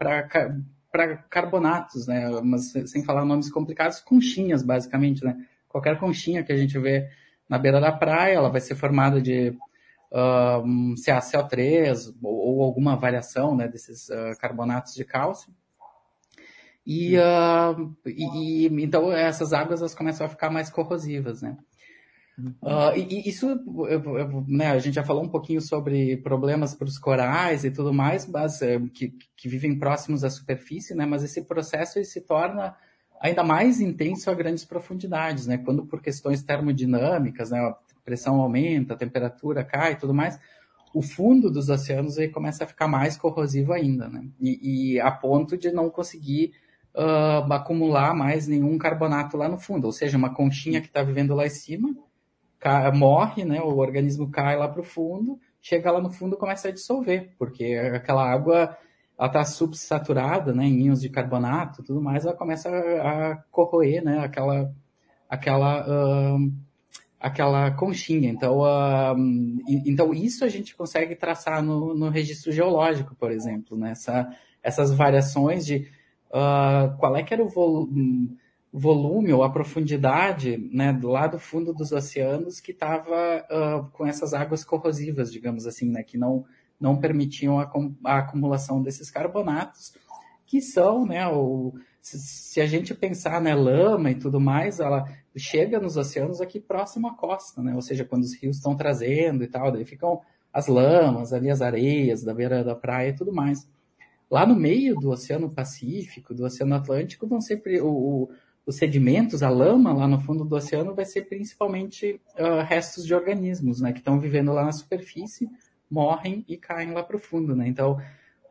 carbonatos, 1.30 2.08
né? 2.08 2.30
Mas 2.42 2.72
sem 2.86 3.04
falar 3.04 3.26
nomes 3.26 3.52
complicados, 3.52 4.00
conchinhas, 4.00 4.64
basicamente, 4.64 5.22
né? 5.26 5.36
Qualquer 5.68 6.00
conchinha 6.00 6.44
que 6.44 6.54
a 6.54 6.56
gente 6.56 6.80
vê 6.80 7.10
na 7.50 7.58
beira 7.58 7.82
da 7.82 7.92
praia, 7.92 8.36
ela 8.36 8.50
vai 8.50 8.62
ser 8.62 8.76
formada 8.76 9.22
de 9.22 9.54
uh, 10.12 10.96
CaCO3 10.96 12.16
ou, 12.22 12.34
ou, 12.34 12.64
alguma 12.64 12.96
variação 12.96 13.56
né, 13.56 13.68
desses 13.68 14.10
uh, 14.10 14.38
carbonatos 14.40 14.94
de 14.94 15.04
cálcio. 15.04 15.54
E, 16.86 17.18
uh, 17.18 17.96
e, 18.06 18.68
e, 18.68 18.84
então 18.84 19.12
essas 19.12 19.54
águas 19.54 19.80
elas 19.80 19.96
começam 19.96 20.26
a 20.26 20.30
ficar 20.30 20.52
mais 20.52 20.70
corrosivas, 20.70 21.42
né? 21.42 21.58
Uh, 22.38 22.92
e, 22.98 23.30
isso, 23.30 23.48
eu, 23.48 24.18
eu, 24.18 24.46
né, 24.48 24.68
a 24.72 24.80
gente 24.80 24.96
já 24.96 25.04
falou 25.04 25.24
um 25.24 25.30
pouquinho 25.30 25.62
sobre 25.62 26.18
problemas 26.18 26.76
para 26.76 26.88
os 26.88 26.98
corais 26.98 27.64
e 27.64 27.72
tudo 27.72 27.94
mais, 27.94 28.28
mas 28.28 28.62
é, 28.62 28.78
que, 28.94 29.14
que, 29.38 29.48
vivem 29.48 29.80
próximos 29.80 30.24
à 30.24 30.30
superfície, 30.30 30.94
né? 30.94 31.06
Mas 31.06 31.24
esse 31.24 31.42
processo 31.44 32.04
se 32.04 32.22
torna 32.22 32.76
ainda 33.22 33.42
mais 33.42 33.80
intenso 33.80 34.30
a 34.30 34.34
grandes 34.34 34.66
profundidades, 34.66 35.48
né? 35.48 35.58
Quando 35.58 35.86
por 35.86 36.02
questões 36.02 36.44
termodinâmicas, 36.44 37.52
né, 37.52 37.74
pressão 38.06 38.40
aumenta, 38.40 38.94
a 38.94 38.98
temperatura 38.98 39.64
cai 39.64 39.94
e 39.94 39.96
tudo 39.96 40.14
mais, 40.14 40.40
o 40.94 41.02
fundo 41.02 41.52
dos 41.52 41.68
oceanos 41.68 42.18
aí 42.18 42.30
começa 42.30 42.64
a 42.64 42.68
ficar 42.68 42.88
mais 42.88 43.18
corrosivo 43.18 43.74
ainda, 43.74 44.08
né? 44.08 44.26
E, 44.40 44.94
e 44.94 45.00
a 45.02 45.12
ponto 45.12 45.58
de 45.58 45.72
não 45.72 45.90
conseguir 45.90 46.54
uh, 46.96 47.52
acumular 47.52 48.14
mais 48.14 48.48
nenhum 48.48 48.78
carbonato 48.78 49.36
lá 49.36 49.50
no 49.50 49.58
fundo, 49.58 49.86
ou 49.86 49.92
seja, 49.92 50.18
uma 50.18 50.34
conchinha 50.34 50.80
que 50.80 50.88
está 50.88 51.04
vivendo 51.04 51.36
lá 51.36 51.46
em 51.46 51.50
cima 51.50 51.94
cai, 52.60 52.92
morre, 52.92 53.44
né? 53.44 53.62
O 53.62 53.78
organismo 53.78 54.30
cai 54.32 54.56
lá 54.56 54.68
para 54.68 54.82
o 54.82 54.86
fundo, 54.86 55.38
chega 55.62 55.92
lá 55.92 56.00
no 56.00 56.12
fundo 56.12 56.38
começa 56.38 56.70
a 56.70 56.72
dissolver, 56.72 57.36
porque 57.38 57.76
aquela 57.94 58.24
água 58.24 58.78
ela 59.18 59.28
está 59.28 59.46
subsaturada, 59.46 60.54
né, 60.54 60.66
em 60.66 60.88
íons 60.88 61.02
de 61.02 61.10
carbonato, 61.10 61.82
tudo 61.84 62.02
mais, 62.02 62.26
ela 62.26 62.36
começa 62.36 62.70
a, 62.70 63.32
a 63.32 63.36
corroer, 63.50 64.04
né, 64.04 64.20
aquela, 64.20 64.74
aquela, 65.30 65.86
uh, 65.88 66.54
aquela 67.26 67.72
conchinha. 67.72 68.30
Então, 68.30 68.60
uh, 68.60 69.64
então 69.68 70.14
isso 70.14 70.46
a 70.46 70.48
gente 70.48 70.76
consegue 70.76 71.16
traçar 71.16 71.64
no, 71.64 71.96
no 71.96 72.08
registro 72.10 72.52
geológico, 72.52 73.16
por 73.16 73.32
exemplo, 73.32 73.76
né, 73.76 73.92
Essa, 73.92 74.30
essas 74.62 74.94
variações 74.94 75.66
de 75.66 75.88
uh, 76.30 76.96
qual 77.00 77.16
é 77.16 77.24
que 77.24 77.34
era 77.34 77.44
o 77.44 77.50
volume 77.50 78.38
volume 78.72 79.32
ou 79.32 79.42
a 79.42 79.50
profundidade 79.50 80.58
né, 80.70 80.92
do 80.92 81.08
lado 81.08 81.40
fundo 81.40 81.74
dos 81.74 81.94
oceanos 81.94 82.60
que 82.60 82.74
estava 82.74 83.46
uh, 83.50 83.90
com 83.94 84.06
essas 84.06 84.34
águas 84.34 84.66
corrosivas, 84.66 85.32
digamos 85.32 85.66
assim, 85.66 85.90
né, 85.90 86.04
que 86.04 86.18
não, 86.18 86.44
não 86.78 86.98
permitiam 86.98 87.58
a, 87.58 87.72
a 88.04 88.18
acumulação 88.18 88.84
desses 88.84 89.10
carbonatos, 89.10 89.96
que 90.46 90.62
são, 90.62 91.06
né, 91.06 91.26
o, 91.26 91.74
se, 92.06 92.20
se, 92.20 92.62
a 92.62 92.68
gente 92.68 92.94
pensar, 92.94 93.42
né, 93.42 93.56
lama 93.56 94.12
e 94.12 94.16
tudo 94.16 94.40
mais, 94.40 94.80
ela 94.80 95.10
chega 95.36 95.80
nos 95.80 95.98
oceanos 95.98 96.40
aqui 96.40 96.60
próximo 96.60 97.08
à 97.08 97.16
costa, 97.16 97.64
né, 97.64 97.74
ou 97.74 97.82
seja, 97.82 98.06
quando 98.06 98.22
os 98.22 98.36
rios 98.36 98.58
estão 98.58 98.76
trazendo 98.76 99.44
e 99.44 99.48
tal, 99.48 99.72
daí 99.72 99.84
ficam 99.84 100.22
as 100.54 100.68
lamas 100.68 101.34
ali, 101.34 101.50
as 101.50 101.64
areias 101.64 102.24
da 102.24 102.32
beira 102.32 102.64
da 102.64 102.76
praia 102.76 103.10
e 103.10 103.16
tudo 103.16 103.34
mais. 103.34 103.68
Lá 104.30 104.46
no 104.46 104.56
meio 104.56 104.94
do 104.94 105.10
Oceano 105.10 105.50
Pacífico, 105.50 106.32
do 106.32 106.46
Oceano 106.46 106.76
Atlântico, 106.76 107.26
vão 107.26 107.42
ser 107.42 107.60
o, 107.82 108.30
os 108.68 108.76
sedimentos, 108.76 109.42
a 109.42 109.50
lama 109.50 109.92
lá 109.92 110.08
no 110.08 110.20
fundo 110.20 110.46
do 110.46 110.56
oceano 110.56 110.94
vai 110.94 111.06
ser 111.06 111.24
principalmente 111.24 112.22
uh, 112.38 112.62
restos 112.64 113.04
de 113.04 113.16
organismos, 113.16 113.82
né, 113.82 113.92
que 113.92 114.00
estão 114.00 114.20
vivendo 114.20 114.54
lá 114.54 114.64
na 114.64 114.72
superfície, 114.72 115.50
morrem 115.90 116.46
e 116.48 116.56
caem 116.56 116.92
lá 116.92 117.02
para 117.02 117.16
o 117.16 117.20
fundo, 117.20 117.56
né? 117.56 117.68
Então, 117.68 118.00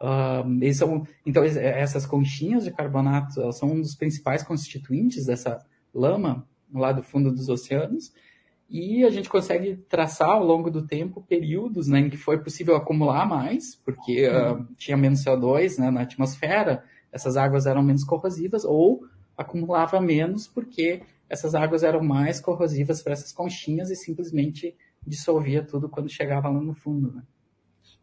uh, 0.04 0.74
são, 0.74 1.06
então 1.24 1.42
essas 1.42 2.06
conchinhas 2.06 2.64
de 2.64 2.70
carbonato 2.70 3.52
são 3.52 3.72
um 3.72 3.80
dos 3.80 3.94
principais 3.94 4.42
constituintes 4.42 5.26
dessa 5.26 5.58
lama 5.94 6.46
lá 6.72 6.92
do 6.92 7.02
fundo 7.02 7.32
dos 7.32 7.48
oceanos. 7.48 8.12
e 8.68 9.04
a 9.04 9.10
gente 9.10 9.28
consegue 9.28 9.76
traçar 9.88 10.30
ao 10.30 10.44
longo 10.44 10.70
do 10.70 10.86
tempo 10.86 11.22
períodos 11.22 11.86
né, 11.86 12.00
em 12.00 12.10
que 12.10 12.16
foi 12.16 12.38
possível 12.38 12.74
acumular 12.76 13.26
mais, 13.26 13.76
porque 13.84 14.28
uh, 14.28 14.66
tinha 14.76 14.96
menos 14.96 15.24
CO2 15.24 15.78
né, 15.78 15.90
na 15.90 16.02
atmosfera, 16.02 16.84
essas 17.12 17.36
águas 17.36 17.66
eram 17.66 17.82
menos 17.82 18.02
corrosivas, 18.04 18.64
ou 18.64 19.04
acumulava 19.36 20.00
menos 20.00 20.46
porque 20.48 21.02
essas 21.28 21.54
águas 21.54 21.82
eram 21.82 22.02
mais 22.02 22.40
corrosivas 22.40 23.02
para 23.02 23.12
essas 23.12 23.32
conchinhas 23.32 23.90
e 23.90 23.96
simplesmente 23.96 24.76
dissolvia 25.06 25.62
tudo 25.62 25.88
quando 25.88 26.08
chegava 26.08 26.48
lá 26.48 26.60
no 26.60 26.74
fundo. 26.74 27.12
Né? 27.12 27.22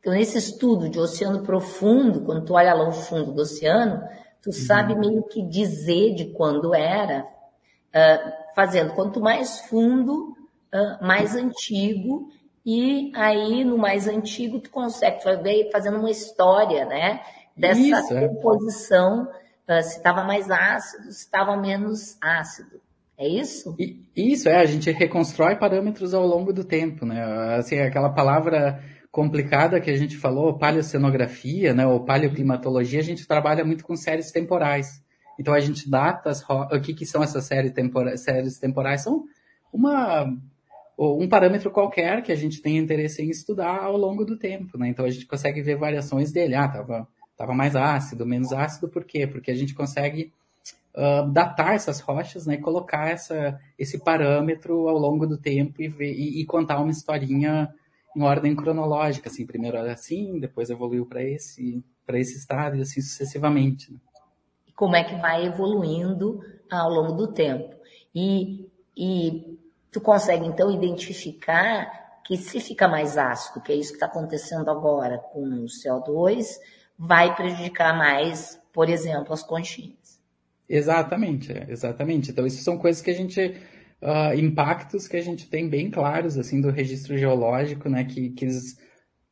Então, 0.01 0.13
nesse 0.13 0.35
estudo 0.35 0.89
de 0.89 0.99
oceano 0.99 1.43
profundo, 1.43 2.21
quando 2.21 2.43
tu 2.43 2.55
olha 2.55 2.73
lá 2.73 2.89
o 2.89 2.91
fundo 2.91 3.31
do 3.31 3.43
oceano, 3.43 4.01
tu 4.41 4.47
uhum. 4.47 4.53
sabe 4.53 4.95
meio 4.95 5.21
que 5.23 5.43
dizer 5.43 6.15
de 6.15 6.25
quando 6.33 6.73
era, 6.73 7.23
uh, 7.23 8.31
fazendo 8.55 8.93
quanto 8.93 9.21
mais 9.21 9.61
fundo, 9.61 10.35
uh, 10.73 11.05
mais 11.05 11.35
antigo, 11.35 12.29
e 12.65 13.11
aí 13.15 13.63
no 13.63 13.77
mais 13.77 14.07
antigo 14.07 14.59
tu 14.59 14.71
consegue 14.71 15.19
ver 15.43 15.69
fazendo 15.71 15.99
uma 15.99 16.09
história, 16.09 16.83
né? 16.85 17.21
Dessa 17.55 17.79
Isso, 17.79 18.13
é. 18.17 18.27
composição, 18.27 19.23
uh, 19.69 19.83
se 19.83 19.97
estava 19.97 20.23
mais 20.23 20.49
ácido, 20.49 21.11
se 21.11 21.25
estava 21.25 21.55
menos 21.55 22.17
ácido. 22.19 22.81
É 23.19 23.27
isso? 23.27 23.75
Isso, 24.15 24.49
é, 24.49 24.55
a 24.55 24.65
gente 24.65 24.89
reconstrói 24.89 25.55
parâmetros 25.55 26.11
ao 26.11 26.25
longo 26.25 26.51
do 26.51 26.63
tempo, 26.63 27.05
né? 27.05 27.21
Assim, 27.55 27.77
aquela 27.77 28.09
palavra 28.09 28.81
complicada 29.11 29.81
que 29.81 29.91
a 29.91 29.97
gente 29.97 30.17
falou, 30.17 30.57
paleocenografia, 30.57 31.73
né, 31.73 31.85
ou 31.85 32.05
paleoclimatologia, 32.05 33.01
a 33.01 33.03
gente 33.03 33.27
trabalha 33.27 33.65
muito 33.65 33.83
com 33.83 33.95
séries 33.95 34.31
temporais. 34.31 35.03
Então 35.37 35.53
a 35.53 35.59
gente 35.59 35.89
data 35.89 36.29
as 36.29 36.41
o 36.47 36.79
que, 36.81 36.93
que 36.93 37.05
são 37.05 37.21
essas 37.21 37.45
séries, 37.45 37.71
tempora 37.71 38.15
séries 38.15 38.57
temporais? 38.57 39.03
São 39.03 39.25
uma 39.73 40.31
um 40.97 41.27
parâmetro 41.27 41.71
qualquer 41.71 42.21
que 42.21 42.31
a 42.31 42.35
gente 42.35 42.61
tem 42.61 42.77
interesse 42.77 43.23
em 43.23 43.29
estudar 43.29 43.81
ao 43.81 43.97
longo 43.97 44.23
do 44.23 44.37
tempo, 44.37 44.77
né? 44.77 44.87
Então 44.89 45.03
a 45.03 45.09
gente 45.09 45.25
consegue 45.25 45.61
ver 45.61 45.75
variações 45.75 46.31
dele. 46.31 46.53
Ah, 46.53 46.67
tava, 46.67 47.07
tava 47.35 47.53
mais 47.55 47.75
ácido, 47.75 48.25
menos 48.25 48.53
ácido, 48.53 48.87
por 48.87 49.03
quê? 49.03 49.25
Porque 49.25 49.49
a 49.49 49.55
gente 49.55 49.73
consegue 49.73 50.31
uh, 50.95 51.27
datar 51.31 51.73
essas 51.73 51.99
rochas, 52.01 52.45
né? 52.45 52.55
E 52.55 52.59
colocar 52.59 53.09
essa, 53.09 53.59
esse 53.79 53.97
parâmetro 54.03 54.87
ao 54.87 54.97
longo 54.97 55.25
do 55.25 55.39
tempo 55.39 55.81
e, 55.81 55.87
ver, 55.87 56.13
e, 56.13 56.41
e 56.41 56.45
contar 56.45 56.79
uma 56.79 56.91
historinha 56.91 57.73
em 58.15 58.21
ordem 58.21 58.55
cronológica, 58.55 59.29
assim, 59.29 59.45
primeiro 59.45 59.77
era 59.77 59.93
assim, 59.93 60.39
depois 60.39 60.69
evoluiu 60.69 61.05
para 61.05 61.23
esse, 61.23 61.83
para 62.05 62.19
esse 62.19 62.37
estado 62.37 62.75
e 62.75 62.81
assim 62.81 63.01
sucessivamente. 63.01 63.91
Né? 63.91 63.99
Como 64.75 64.95
é 64.95 65.03
que 65.03 65.15
vai 65.15 65.45
evoluindo 65.45 66.39
ao 66.69 66.89
longo 66.89 67.13
do 67.13 67.27
tempo? 67.31 67.75
E, 68.13 68.69
e 68.97 69.57
tu 69.91 70.01
consegue 70.01 70.45
então 70.45 70.71
identificar 70.71 72.21
que 72.25 72.37
se 72.37 72.59
fica 72.59 72.87
mais 72.87 73.17
ácido, 73.17 73.61
que 73.61 73.71
é 73.71 73.75
isso 73.75 73.89
que 73.89 73.95
está 73.95 74.05
acontecendo 74.05 74.69
agora 74.69 75.17
com 75.17 75.43
o 75.43 75.65
CO2, 75.65 76.45
vai 76.97 77.35
prejudicar 77.35 77.97
mais, 77.97 78.61
por 78.71 78.89
exemplo, 78.89 79.33
as 79.33 79.43
conchinhas. 79.43 80.21
Exatamente, 80.69 81.51
exatamente. 81.67 82.31
Então, 82.31 82.45
isso 82.45 82.63
são 82.63 82.77
coisas 82.77 83.01
que 83.01 83.11
a 83.11 83.13
gente 83.13 83.59
uh, 84.01 84.37
impactos 84.37 85.07
que 85.07 85.17
a 85.17 85.21
gente 85.21 85.49
tem 85.49 85.69
bem 85.69 85.89
claros 85.89 86.37
assim 86.37 86.59
do 86.59 86.69
registro 86.69 87.17
geológico, 87.17 87.89
né, 87.89 88.03
que, 88.03 88.29
que 88.31 88.47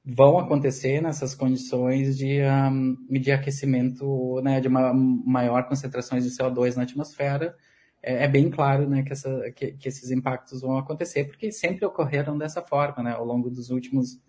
vão 0.05 0.39
acontecer 0.39 1.01
nessas 1.01 1.35
condições 1.35 2.17
de, 2.17 2.39
um, 2.71 2.95
de 3.09 3.31
aquecimento, 3.31 4.41
né, 4.41 4.59
de 4.59 4.67
uma 4.67 4.93
maior 4.93 5.67
concentrações 5.67 6.23
de 6.23 6.31
CO2 6.31 6.75
na 6.75 6.83
atmosfera. 6.83 7.55
É, 8.01 8.23
é 8.25 8.27
bem 8.27 8.49
claro, 8.49 8.89
né, 8.89 9.03
que, 9.03 9.11
essa, 9.11 9.51
que, 9.55 9.73
que, 9.73 9.89
esses 9.89 10.09
impactos 10.11 10.61
vão 10.61 10.77
acontecer, 10.77 11.25
porque 11.25 11.51
sempre 11.51 11.85
ocorreram 11.85 12.37
dessa 12.37 12.61
forma, 12.61 13.03
né, 13.03 13.11
ao 13.11 13.25
longo 13.25 13.49
dos 13.49 13.69
últimos 13.69 14.19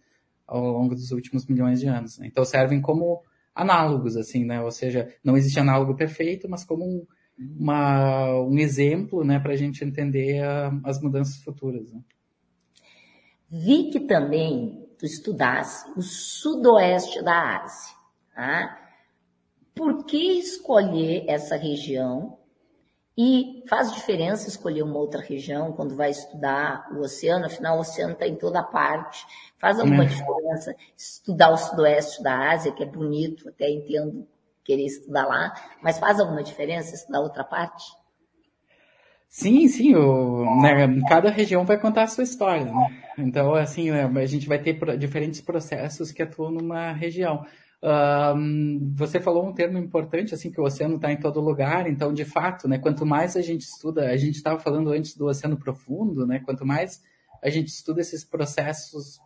ao 0.47 0.65
longo 0.65 0.97
dos 0.97 1.13
últimos 1.13 1.47
milhões 1.47 1.79
de 1.79 1.87
anos. 1.87 2.19
Né? 2.19 2.27
Então 2.27 2.45
servem 2.45 2.81
como 2.81 3.23
análogos, 3.55 4.17
assim, 4.17 4.45
né? 4.45 4.61
Ou 4.61 4.71
seja, 4.73 5.15
não 5.23 5.37
existe 5.37 5.61
análogo 5.61 5.95
perfeito, 5.95 6.49
mas 6.49 6.65
como 6.65 6.85
um, 6.85 7.07
uma, 7.59 8.41
um 8.41 8.59
exemplo 8.59 9.25
né, 9.25 9.39
para 9.39 9.53
a 9.53 9.57
gente 9.57 9.85
entender 9.85 10.43
a, 10.43 10.73
as 10.85 11.01
mudanças 11.01 11.37
futuras. 11.43 11.91
Né? 11.93 12.01
Vi 13.49 13.91
que 13.91 14.01
também 14.01 14.89
tu 14.99 15.07
estudasse 15.07 15.91
o 15.97 16.03
sudoeste 16.03 17.23
da 17.23 17.63
Ásia. 17.63 17.95
Tá? 18.35 18.79
Por 19.75 20.05
que 20.05 20.39
escolher 20.39 21.25
essa 21.27 21.57
região? 21.57 22.39
E 23.17 23.65
faz 23.69 23.93
diferença 23.93 24.49
escolher 24.49 24.83
uma 24.83 24.99
outra 24.99 25.21
região 25.21 25.73
quando 25.73 25.95
vai 25.95 26.11
estudar 26.11 26.89
o 26.93 27.01
oceano, 27.01 27.47
afinal 27.47 27.77
o 27.77 27.81
oceano 27.81 28.13
está 28.13 28.27
em 28.27 28.37
toda 28.37 28.63
parte. 28.63 29.27
Faz 29.59 29.79
alguma 29.79 30.05
é. 30.05 30.07
diferença 30.07 30.75
estudar 30.97 31.51
o 31.51 31.57
sudoeste 31.57 32.23
da 32.23 32.51
Ásia, 32.51 32.73
que 32.73 32.83
é 32.83 32.87
bonito, 32.87 33.49
até 33.49 33.69
entendo 33.69 34.27
querer 34.71 34.85
estudar 34.85 35.27
lá, 35.27 35.53
mas 35.83 35.99
faz 35.99 36.21
alguma 36.21 36.43
diferença 36.43 36.95
estudar 36.95 37.21
outra 37.21 37.43
parte? 37.43 37.85
Sim, 39.29 39.69
sim, 39.69 39.95
o, 39.95 40.61
né, 40.61 41.01
cada 41.09 41.31
região 41.31 41.65
vai 41.65 41.79
contar 41.79 42.05
a 42.05 42.07
sua 42.09 42.25
história, 42.25 42.65
né? 42.65 43.03
Então, 43.19 43.55
assim, 43.55 43.91
né, 43.91 44.05
a 44.05 44.27
gente 44.27 44.49
vai 44.49 44.61
ter 44.61 44.79
diferentes 44.97 45.41
processos 45.41 46.11
que 46.11 46.23
atuam 46.23 46.51
numa 46.51 46.93
região. 46.93 47.45
Um, 47.83 48.93
você 48.95 49.21
falou 49.21 49.49
um 49.49 49.55
termo 49.55 49.79
importante, 49.79 50.35
assim, 50.35 50.51
que 50.51 50.61
o 50.61 50.65
oceano 50.65 50.97
está 50.97 51.13
em 51.13 51.17
todo 51.17 51.41
lugar, 51.41 51.89
então, 51.89 52.13
de 52.13 52.25
fato, 52.25 52.69
né, 52.69 52.79
quanto 52.79 53.07
mais 53.07 53.37
a 53.37 53.41
gente 53.41 53.63
estuda, 53.63 54.11
a 54.11 54.17
gente 54.17 54.37
estava 54.37 54.59
falando 54.59 54.91
antes 54.91 55.17
do 55.17 55.27
oceano 55.27 55.57
profundo, 55.57 56.27
né, 56.27 56.41
quanto 56.45 56.67
mais 56.67 57.01
a 57.43 57.49
gente 57.49 57.69
estuda 57.69 58.01
esses 58.01 58.25
processos 58.25 59.21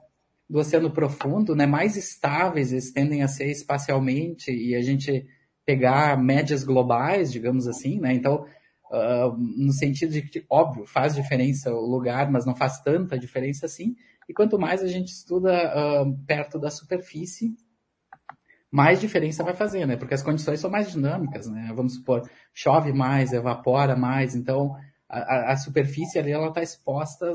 do 0.48 0.59
oceano 0.59 0.90
profundo, 0.90 1.57
né, 1.57 1.66
mais 1.66 1.96
estáveis 1.96 2.72
eles 2.72 2.92
tendem 2.92 3.22
a 3.22 3.28
ser 3.28 3.50
espacialmente 3.50 4.52
e 4.52 4.74
a 4.74 4.83
gente 4.83 5.26
pegar 5.64 6.16
médias 6.16 6.64
globais, 6.64 7.33
digamos 7.33 7.66
assim, 7.66 8.00
né? 8.00 8.12
Então, 8.12 8.46
uh, 8.90 9.37
no 9.37 9.72
sentido 9.72 10.12
de 10.12 10.22
que, 10.22 10.44
óbvio, 10.48 10.87
faz 10.87 11.14
diferença 11.14 11.72
o 11.72 11.87
lugar, 11.87 12.31
mas 12.31 12.44
não 12.44 12.55
faz 12.55 12.81
tanta 12.81 13.18
diferença 13.18 13.66
assim. 13.66 13.94
E 14.29 14.33
quanto 14.33 14.59
mais 14.59 14.83
a 14.83 14.87
gente 14.87 15.09
estuda 15.09 15.53
uh, 15.53 16.18
perto 16.27 16.59
da 16.59 16.70
superfície, 16.70 17.55
mais 18.70 19.00
diferença 19.00 19.44
vai 19.44 19.55
fazer, 19.55 19.87
né? 19.87 19.96
Porque 19.96 20.14
as 20.14 20.22
condições 20.22 20.61
são 20.61 20.70
mais 20.70 20.90
dinâmicas, 20.90 21.48
né? 21.48 21.72
Vamos 21.74 21.94
supor, 21.94 22.29
chove 22.53 22.92
mais, 22.92 23.33
evapora 23.33 23.96
mais, 23.96 24.35
então 24.35 24.74
a, 25.09 25.53
a 25.53 25.57
superfície 25.57 26.18
ali 26.18 26.33
ela 26.33 26.48
está 26.48 26.62
exposta 26.62 27.31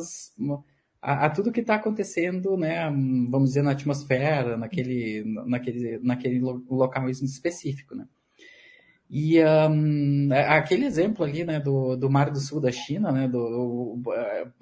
a, 1.02 1.26
a 1.26 1.30
tudo 1.30 1.52
que 1.52 1.62
está 1.62 1.76
acontecendo, 1.76 2.58
né, 2.58 2.86
vamos 3.30 3.50
dizer, 3.50 3.62
na 3.62 3.72
atmosfera, 3.72 4.58
naquele, 4.58 5.24
naquele, 5.46 6.00
naquele 6.00 6.40
local 6.40 7.10
específico, 7.10 7.96
né. 7.96 8.06
E 9.10 9.44
um, 9.44 10.30
aquele 10.32 10.86
exemplo 10.86 11.26
ali, 11.26 11.44
né, 11.44 11.60
do, 11.60 11.96
do 11.96 12.12
Mar 12.12 12.30
do 12.30 12.40
Sul 12.40 12.62
da 12.62 12.72
China, 12.72 13.12
né, 13.12 13.28
do, 13.28 14.00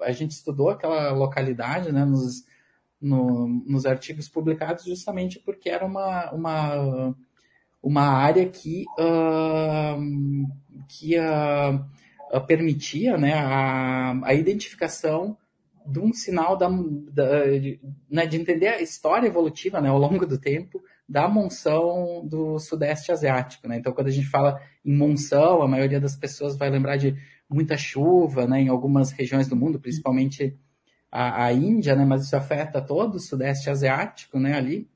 a 0.00 0.10
gente 0.10 0.30
estudou 0.30 0.70
aquela 0.70 1.10
localidade, 1.12 1.92
né, 1.92 2.02
nos, 2.04 2.46
no, 2.98 3.46
nos 3.66 3.84
artigos 3.84 4.26
publicados 4.26 4.84
justamente 4.84 5.38
porque 5.38 5.68
era 5.68 5.84
uma, 5.84 6.32
uma, 6.32 7.14
uma 7.82 8.02
área 8.04 8.48
que, 8.48 8.86
uh, 8.98 10.48
que 10.88 11.18
uh, 11.18 12.40
permitia, 12.46 13.18
né, 13.18 13.34
a, 13.34 14.18
a 14.24 14.32
identificação 14.32 15.36
de 15.86 16.00
um 16.00 16.12
sinal 16.12 16.56
da, 16.56 16.68
da 16.68 17.46
de, 17.46 17.80
né, 18.10 18.26
de, 18.26 18.36
entender 18.38 18.68
a 18.68 18.80
história 18.80 19.26
evolutiva 19.26 19.78
né, 19.80 19.90
ao 19.90 19.98
longo 19.98 20.26
do 20.26 20.38
tempo 20.38 20.82
da 21.08 21.26
monção 21.26 22.26
do 22.26 22.58
Sudeste 22.58 23.10
Asiático. 23.10 23.66
Né? 23.66 23.78
Então, 23.78 23.92
quando 23.92 24.08
a 24.08 24.12
gente 24.12 24.26
fala 24.26 24.60
em 24.84 24.94
monção, 24.94 25.62
a 25.62 25.68
maioria 25.68 26.00
das 26.00 26.14
pessoas 26.14 26.56
vai 26.56 26.68
lembrar 26.68 26.96
de 26.96 27.16
muita 27.48 27.78
chuva 27.78 28.46
né, 28.46 28.60
em 28.60 28.68
algumas 28.68 29.10
regiões 29.10 29.48
do 29.48 29.56
mundo, 29.56 29.80
principalmente 29.80 30.54
a, 31.10 31.46
a 31.46 31.52
Índia, 31.52 31.96
né, 31.96 32.04
mas 32.04 32.24
isso 32.24 32.36
afeta 32.36 32.82
todo 32.82 33.14
o 33.14 33.20
Sudeste 33.20 33.70
Asiático 33.70 34.38
né, 34.38 34.54
ali. 34.54 34.86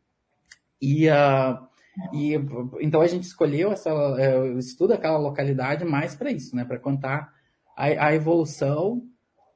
E, 0.80 1.08
uh, 1.08 1.66
e 2.12 2.34
então 2.80 3.00
a 3.00 3.06
gente 3.06 3.22
escolheu 3.22 3.72
essa, 3.72 3.90
uh, 3.94 4.58
estuda 4.58 4.94
aquela 4.94 5.16
localidade 5.16 5.84
mais 5.84 6.14
para 6.14 6.30
isso, 6.30 6.54
né, 6.54 6.64
para 6.64 6.78
contar 6.78 7.32
a, 7.74 7.84
a 7.84 8.14
evolução 8.14 9.02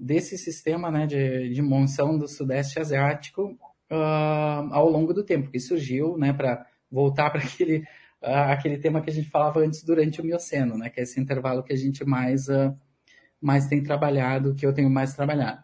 desse 0.00 0.38
sistema 0.38 0.90
né, 0.90 1.06
de, 1.06 1.50
de 1.50 1.60
monção 1.60 2.16
do 2.16 2.26
Sudeste 2.26 2.78
Asiático 2.78 3.58
uh, 3.90 4.72
ao 4.72 4.88
longo 4.88 5.12
do 5.12 5.24
tempo, 5.24 5.50
que 5.50 5.60
surgiu 5.60 6.16
né, 6.16 6.32
para 6.32 6.66
voltar 6.90 7.30
para 7.30 7.40
aquele, 7.40 7.78
uh, 8.22 8.50
aquele 8.50 8.78
tema 8.78 9.00
que 9.00 9.10
a 9.10 9.12
gente 9.12 9.30
falava 9.30 9.60
antes 9.60 9.82
durante 9.82 10.20
o 10.20 10.24
Mioceno, 10.24 10.76
né, 10.76 10.90
que 10.90 11.00
é 11.00 11.02
esse 11.02 11.20
intervalo 11.20 11.62
que 11.62 11.72
a 11.72 11.76
gente 11.76 12.04
mais, 12.04 12.48
uh, 12.48 12.76
mais 13.40 13.66
tem 13.66 13.82
trabalhado, 13.82 14.54
que 14.54 14.66
eu 14.66 14.72
tenho 14.72 14.90
mais 14.90 15.14
trabalhado. 15.14 15.62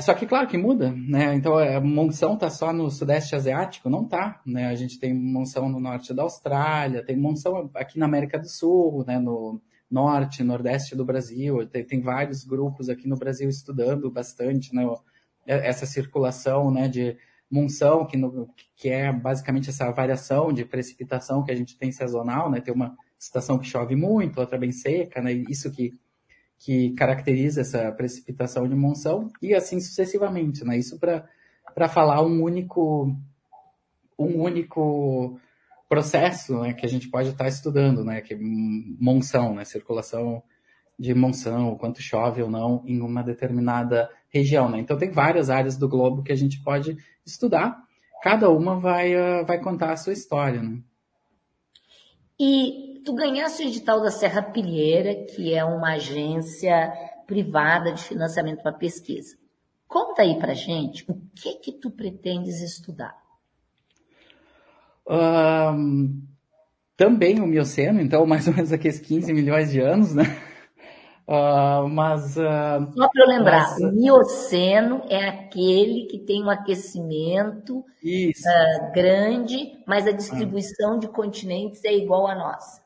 só 0.00 0.14
que, 0.14 0.26
claro, 0.26 0.46
que 0.46 0.56
muda, 0.56 0.92
né? 0.92 1.34
Então, 1.34 1.58
a 1.58 1.80
monção 1.80 2.34
está 2.34 2.48
só 2.48 2.72
no 2.72 2.90
Sudeste 2.90 3.34
Asiático? 3.34 3.90
Não 3.90 4.04
está, 4.04 4.40
né? 4.46 4.68
A 4.68 4.74
gente 4.74 4.98
tem 4.98 5.12
monção 5.12 5.68
no 5.68 5.80
norte 5.80 6.14
da 6.14 6.22
Austrália, 6.22 7.04
tem 7.04 7.16
monção 7.16 7.70
aqui 7.74 7.98
na 7.98 8.06
América 8.06 8.38
do 8.38 8.48
Sul, 8.48 9.04
né? 9.06 9.18
No, 9.18 9.60
norte, 9.90 10.44
nordeste 10.44 10.94
do 10.94 11.04
Brasil. 11.04 11.66
Tem, 11.66 11.84
tem, 11.84 12.00
vários 12.00 12.44
grupos 12.44 12.88
aqui 12.88 13.08
no 13.08 13.16
Brasil 13.16 13.48
estudando 13.48 14.10
bastante 14.10 14.74
né, 14.74 14.86
essa 15.48 15.86
circulação 15.86 16.70
né, 16.70 16.88
de 16.88 17.16
monção, 17.50 18.06
que, 18.06 18.16
no, 18.16 18.48
que 18.76 18.90
é 18.90 19.10
basicamente 19.12 19.70
essa 19.70 19.90
variação 19.90 20.52
de 20.52 20.64
precipitação 20.64 21.42
que 21.42 21.50
a 21.50 21.54
gente 21.54 21.76
tem 21.78 21.90
sazonal, 21.90 22.50
né? 22.50 22.60
Tem 22.60 22.74
uma 22.74 22.96
estação 23.18 23.58
que 23.58 23.66
chove 23.66 23.96
muito, 23.96 24.38
outra 24.38 24.58
bem 24.58 24.70
seca, 24.70 25.22
né? 25.22 25.32
Isso 25.32 25.72
que, 25.72 25.98
que 26.58 26.90
caracteriza 26.94 27.62
essa 27.62 27.90
precipitação 27.92 28.68
de 28.68 28.74
monção 28.74 29.30
e 29.40 29.54
assim 29.54 29.80
sucessivamente, 29.80 30.64
né? 30.64 30.76
Isso 30.76 30.98
para 30.98 31.88
falar 31.88 32.22
um 32.22 32.42
único 32.42 33.16
um 34.18 34.42
único 34.42 35.38
processo 35.88 36.60
né, 36.60 36.74
que 36.74 36.84
a 36.84 36.88
gente 36.88 37.08
pode 37.08 37.30
estar 37.30 37.48
estudando, 37.48 38.04
né? 38.04 38.20
Que 38.20 38.34
é 38.34 38.38
monção, 38.38 39.54
né? 39.54 39.64
Circulação 39.64 40.42
de 40.98 41.14
monção, 41.14 41.76
quanto 41.76 42.02
chove 42.02 42.42
ou 42.42 42.50
não 42.50 42.82
em 42.84 43.00
uma 43.00 43.22
determinada 43.22 44.10
região, 44.30 44.68
né? 44.68 44.78
Então 44.78 44.98
tem 44.98 45.10
várias 45.10 45.50
áreas 45.50 45.76
do 45.76 45.88
globo 45.88 46.22
que 46.22 46.32
a 46.32 46.36
gente 46.36 46.62
pode 46.62 46.96
estudar. 47.24 47.82
Cada 48.22 48.50
uma 48.50 48.78
vai, 48.78 49.14
uh, 49.14 49.46
vai 49.46 49.60
contar 49.60 49.92
a 49.92 49.96
sua 49.96 50.12
história, 50.12 50.62
né? 50.62 50.78
E 52.38 53.02
tu 53.04 53.14
ganhaste 53.14 53.62
o 53.62 53.66
edital 53.66 54.00
da 54.00 54.10
Serra 54.10 54.42
Pilheira, 54.42 55.14
que 55.26 55.54
é 55.54 55.64
uma 55.64 55.94
agência 55.94 56.92
privada 57.26 57.92
de 57.92 58.02
financiamento 58.02 58.62
para 58.62 58.72
pesquisa. 58.72 59.36
Conta 59.86 60.22
aí 60.22 60.38
pra 60.38 60.54
gente 60.54 61.04
o 61.10 61.20
que 61.34 61.54
que 61.54 61.72
tu 61.72 61.90
pretendes 61.90 62.60
estudar. 62.60 63.16
Um, 65.08 66.22
também 66.96 67.40
o 67.40 67.46
Mioceno, 67.46 68.00
então 68.00 68.24
mais 68.26 68.46
ou 68.46 68.54
menos 68.54 68.72
aqueles 68.72 68.98
15 68.98 69.32
milhões 69.32 69.70
de 69.70 69.80
anos, 69.80 70.14
né? 70.14 70.24
Uh, 71.28 71.86
mas. 71.86 72.38
Uh, 72.38 72.90
Só 72.96 73.06
para 73.06 73.22
eu 73.22 73.28
lembrar, 73.28 73.78
mas... 73.78 73.80
o 73.80 73.92
Mioceno 73.92 75.02
é 75.10 75.28
aquele 75.28 76.06
que 76.06 76.18
tem 76.18 76.42
um 76.42 76.48
aquecimento 76.48 77.80
uh, 77.80 78.92
grande, 78.94 79.78
mas 79.86 80.06
a 80.06 80.10
distribuição 80.10 80.98
de 80.98 81.06
continentes 81.06 81.84
é 81.84 81.92
igual 81.92 82.26
a 82.26 82.34
nossa. 82.34 82.82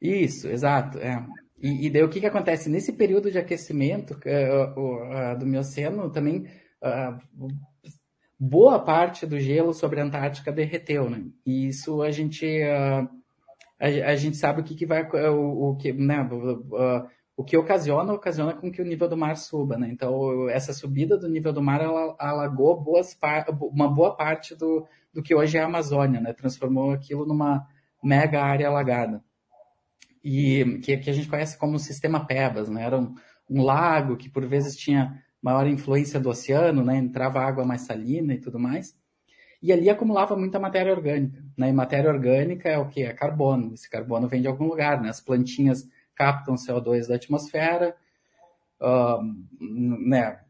Isso, 0.00 0.46
exato. 0.46 0.98
É. 0.98 1.26
E, 1.60 1.86
e 1.86 1.90
daí 1.90 2.04
o 2.04 2.08
que, 2.08 2.20
que 2.20 2.26
acontece? 2.26 2.70
Nesse 2.70 2.92
período 2.92 3.32
de 3.32 3.38
aquecimento 3.38 4.16
do 5.38 5.46
Mioceno, 5.46 6.10
também 6.10 6.46
boa 8.38 8.78
parte 8.78 9.26
do 9.26 9.38
gelo 9.40 9.72
sobre 9.72 10.00
a 10.00 10.04
Antártica 10.04 10.52
derreteu, 10.52 11.10
né? 11.10 11.24
E 11.44 11.68
isso 11.68 12.00
a 12.02 12.10
gente. 12.12 12.46
A, 12.62 13.08
a, 14.10 14.16
gente 14.16 14.36
sabe 14.36 14.60
o 14.60 14.64
que, 14.64 14.74
que 14.74 14.86
vai. 14.86 15.02
O, 15.30 15.70
o 15.70 15.76
que, 15.76 15.92
né? 15.92 16.28
O 17.36 17.42
que 17.42 17.56
ocasiona, 17.56 18.12
ocasiona 18.12 18.52
com 18.52 18.70
que 18.70 18.82
o 18.82 18.84
nível 18.84 19.08
do 19.08 19.16
mar 19.16 19.36
suba, 19.36 19.76
né? 19.76 19.88
Então, 19.90 20.48
essa 20.50 20.72
subida 20.72 21.16
do 21.16 21.28
nível 21.28 21.52
do 21.52 21.62
mar, 21.62 21.80
ela 21.80 22.14
alagou 22.18 22.78
boas 22.80 23.16
uma 23.72 23.88
boa 23.88 24.14
parte 24.14 24.54
do, 24.54 24.86
do 25.12 25.22
que 25.22 25.34
hoje 25.34 25.56
é 25.56 25.62
a 25.62 25.66
Amazônia, 25.66 26.20
né? 26.20 26.32
Transformou 26.32 26.92
aquilo 26.92 27.26
numa 27.26 27.66
mega 28.02 28.42
área 28.42 28.68
alagada. 28.68 29.22
E 30.22 30.78
que, 30.82 30.96
que 30.98 31.10
a 31.10 31.12
gente 31.12 31.28
conhece 31.28 31.58
como 31.58 31.78
sistema 31.78 32.26
Pebas, 32.26 32.68
né? 32.68 32.84
Era 32.84 32.98
um, 32.98 33.14
um 33.48 33.62
lago 33.62 34.16
que, 34.16 34.28
por 34.28 34.46
vezes, 34.46 34.76
tinha 34.76 35.22
maior 35.40 35.66
influência 35.66 36.20
do 36.20 36.28
oceano, 36.28 36.84
né? 36.84 36.96
Entrava 36.96 37.40
água 37.40 37.64
mais 37.64 37.82
salina 37.82 38.34
e 38.34 38.38
tudo 38.38 38.58
mais. 38.58 38.94
E 39.62 39.72
ali 39.72 39.88
acumulava 39.88 40.36
muita 40.36 40.60
matéria 40.60 40.92
orgânica, 40.92 41.42
né? 41.56 41.70
E 41.70 41.72
matéria 41.72 42.10
orgânica 42.10 42.68
é 42.68 42.78
o 42.78 42.88
que? 42.88 43.02
É 43.02 43.12
carbono. 43.12 43.72
Esse 43.72 43.88
carbono 43.88 44.28
vem 44.28 44.42
de 44.42 44.48
algum 44.48 44.66
lugar, 44.66 45.00
né? 45.00 45.08
As 45.08 45.20
plantinhas 45.20 45.88
captam 46.14 46.54
CO2 46.54 47.08
da 47.08 47.16
atmosfera, 47.16 47.96
né, 49.60 50.40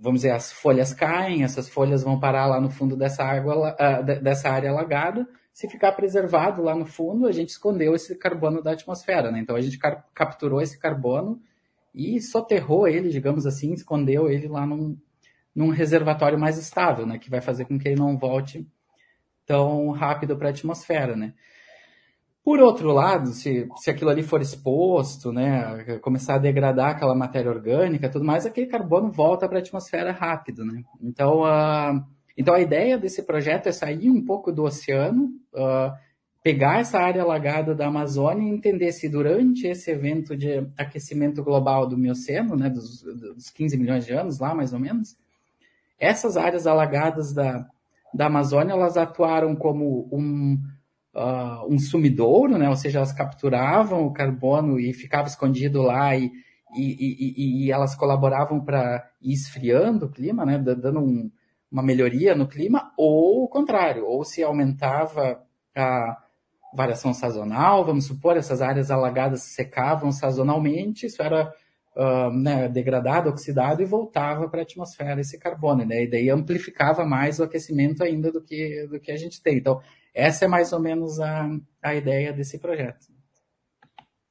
vamos 0.00 0.22
dizer, 0.22 0.30
as 0.30 0.52
folhas 0.52 0.94
caem, 0.94 1.44
essas 1.44 1.68
folhas 1.68 2.02
vão 2.02 2.18
parar 2.18 2.46
lá 2.46 2.60
no 2.60 2.70
fundo 2.70 2.96
dessa, 2.96 3.22
água, 3.22 3.74
uh, 3.74 4.22
dessa 4.22 4.48
área 4.48 4.70
alagada. 4.70 5.28
Se 5.52 5.68
ficar 5.68 5.92
preservado 5.92 6.62
lá 6.62 6.74
no 6.74 6.86
fundo, 6.86 7.26
a 7.26 7.32
gente 7.32 7.50
escondeu 7.50 7.94
esse 7.94 8.16
carbono 8.16 8.62
da 8.62 8.72
atmosfera. 8.72 9.30
Né? 9.30 9.40
Então 9.40 9.54
a 9.54 9.60
gente 9.60 9.78
capturou 10.14 10.62
esse 10.62 10.78
carbono 10.78 11.40
e 11.94 12.20
soterrou 12.20 12.88
ele, 12.88 13.10
digamos 13.10 13.46
assim, 13.46 13.72
escondeu 13.72 14.30
ele 14.30 14.48
lá 14.48 14.64
num, 14.64 14.96
num 15.54 15.68
reservatório 15.68 16.38
mais 16.38 16.56
estável, 16.56 17.04
né? 17.06 17.18
que 17.18 17.28
vai 17.28 17.40
fazer 17.40 17.66
com 17.66 17.78
que 17.78 17.88
ele 17.88 18.00
não 18.00 18.16
volte 18.16 18.66
tão 19.44 19.90
rápido 19.90 20.36
para 20.36 20.48
a 20.48 20.50
atmosfera. 20.50 21.14
Né? 21.14 21.34
Por 22.42 22.58
outro 22.60 22.90
lado, 22.92 23.28
se, 23.28 23.68
se 23.76 23.90
aquilo 23.90 24.10
ali 24.10 24.22
for 24.22 24.40
exposto, 24.40 25.30
né, 25.30 25.98
começar 26.00 26.36
a 26.36 26.38
degradar 26.38 26.90
aquela 26.90 27.14
matéria 27.14 27.50
orgânica 27.50 28.08
tudo 28.08 28.24
mais, 28.24 28.46
aquele 28.46 28.66
carbono 28.66 29.12
volta 29.12 29.46
para 29.46 29.58
a 29.58 29.60
atmosfera 29.60 30.10
rápido. 30.10 30.64
Né? 30.64 30.82
Então, 31.02 31.42
uh, 31.42 32.02
então, 32.36 32.54
a 32.54 32.60
ideia 32.60 32.96
desse 32.96 33.22
projeto 33.22 33.68
é 33.68 33.72
sair 33.72 34.08
um 34.08 34.24
pouco 34.24 34.50
do 34.50 34.64
oceano, 34.64 35.30
uh, 35.52 35.92
pegar 36.42 36.80
essa 36.80 36.98
área 36.98 37.22
alagada 37.22 37.74
da 37.74 37.88
Amazônia 37.88 38.48
e 38.48 38.54
entender 38.54 38.92
se 38.92 39.10
durante 39.10 39.66
esse 39.66 39.90
evento 39.90 40.34
de 40.34 40.66
aquecimento 40.78 41.44
global 41.44 41.86
do 41.86 41.98
Mioceno, 41.98 42.56
né, 42.56 42.70
dos, 42.70 43.02
dos 43.02 43.50
15 43.50 43.76
milhões 43.76 44.06
de 44.06 44.14
anos 44.14 44.38
lá, 44.38 44.54
mais 44.54 44.72
ou 44.72 44.78
menos, 44.78 45.18
essas 45.98 46.38
áreas 46.38 46.66
alagadas 46.66 47.34
da, 47.34 47.68
da 48.14 48.26
Amazônia, 48.26 48.72
elas 48.72 48.96
atuaram 48.96 49.54
como 49.54 50.08
um 50.10 50.58
uh, 51.14 51.72
um 51.72 51.78
sumidouro, 51.78 52.56
né? 52.58 52.68
Ou 52.68 52.76
seja, 52.76 52.98
elas 52.98 53.12
capturavam 53.12 54.06
o 54.06 54.12
carbono 54.12 54.78
e 54.78 54.92
ficava 54.92 55.28
escondido 55.28 55.82
lá 55.82 56.16
e, 56.16 56.30
e, 56.74 57.34
e, 57.36 57.66
e 57.66 57.72
elas 57.72 57.94
colaboravam 57.94 58.60
para 58.60 59.08
ir 59.20 59.32
esfriando 59.32 60.06
o 60.06 60.10
clima, 60.10 60.44
né? 60.44 60.58
Dando 60.58 61.00
um, 61.00 61.30
uma 61.70 61.82
melhoria 61.82 62.34
no 62.34 62.48
clima, 62.48 62.92
ou 62.96 63.44
o 63.44 63.48
contrário, 63.48 64.04
ou 64.06 64.24
se 64.24 64.42
aumentava 64.42 65.40
a 65.76 66.16
variação 66.74 67.12
sazonal, 67.12 67.84
vamos 67.84 68.06
supor, 68.06 68.36
essas 68.36 68.60
áreas 68.62 68.90
alagadas 68.90 69.42
secavam 69.42 70.12
sazonalmente, 70.12 71.06
isso 71.06 71.22
era 71.22 71.52
uh, 71.96 72.30
né, 72.30 72.68
degradado, 72.68 73.28
oxidado 73.28 73.82
e 73.82 73.84
voltava 73.84 74.48
para 74.48 74.60
a 74.60 74.62
atmosfera 74.62 75.20
esse 75.20 75.38
carbono, 75.38 75.84
né? 75.84 76.04
E 76.04 76.10
daí 76.10 76.30
amplificava 76.30 77.04
mais 77.04 77.38
o 77.38 77.44
aquecimento 77.44 78.02
ainda 78.02 78.30
do 78.32 78.40
que, 78.40 78.86
do 78.88 79.00
que 79.00 79.10
a 79.10 79.16
gente 79.16 79.42
tem. 79.42 79.58
Então, 79.58 79.80
essa 80.14 80.44
é 80.44 80.48
mais 80.48 80.72
ou 80.72 80.80
menos 80.80 81.20
a, 81.20 81.48
a 81.82 81.94
ideia 81.94 82.32
desse 82.32 82.58
projeto. 82.58 83.06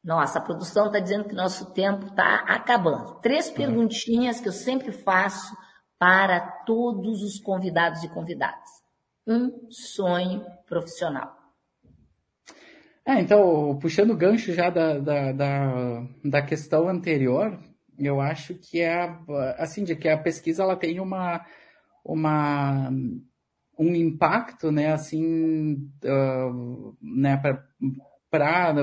Nossa, 0.04 0.40
a 0.40 0.42
produção 0.42 0.88
está 0.88 1.00
dizendo 1.00 1.26
que 1.26 1.36
nosso 1.36 1.74
tempo 1.74 2.08
está 2.08 2.36
acabando. 2.48 3.20
Três 3.22 3.50
uhum. 3.50 3.56
perguntinhas 3.56 4.40
que 4.40 4.48
eu 4.48 4.54
sempre 4.54 4.92
faço 4.92 5.56
para 5.98 6.40
todos 6.66 7.22
os 7.22 7.40
convidados 7.40 8.04
e 8.04 8.10
convidadas. 8.10 8.70
Um 9.28 9.70
sonho 9.70 10.46
profissional. 10.66 11.38
É, 13.06 13.20
então, 13.20 13.78
puxando 13.82 14.12
o 14.12 14.18
gancho 14.18 14.54
já 14.54 14.70
da, 14.70 14.98
da, 15.00 15.32
da, 15.32 16.04
da, 16.24 16.42
questão 16.42 16.88
anterior, 16.88 17.60
eu 17.98 18.22
acho 18.22 18.54
que 18.54 18.82
é 18.82 19.18
assim, 19.58 19.84
de 19.84 19.96
que 19.96 20.08
a 20.08 20.18
pesquisa 20.18 20.64
ela 20.64 20.76
tem 20.76 21.00
uma, 21.00 21.44
uma 22.06 22.90
um 23.80 23.96
impacto, 23.96 24.74
né, 24.74 24.92
assim, 24.92 25.90
uh, 26.04 26.98
né, 27.02 27.38
para 27.38 27.66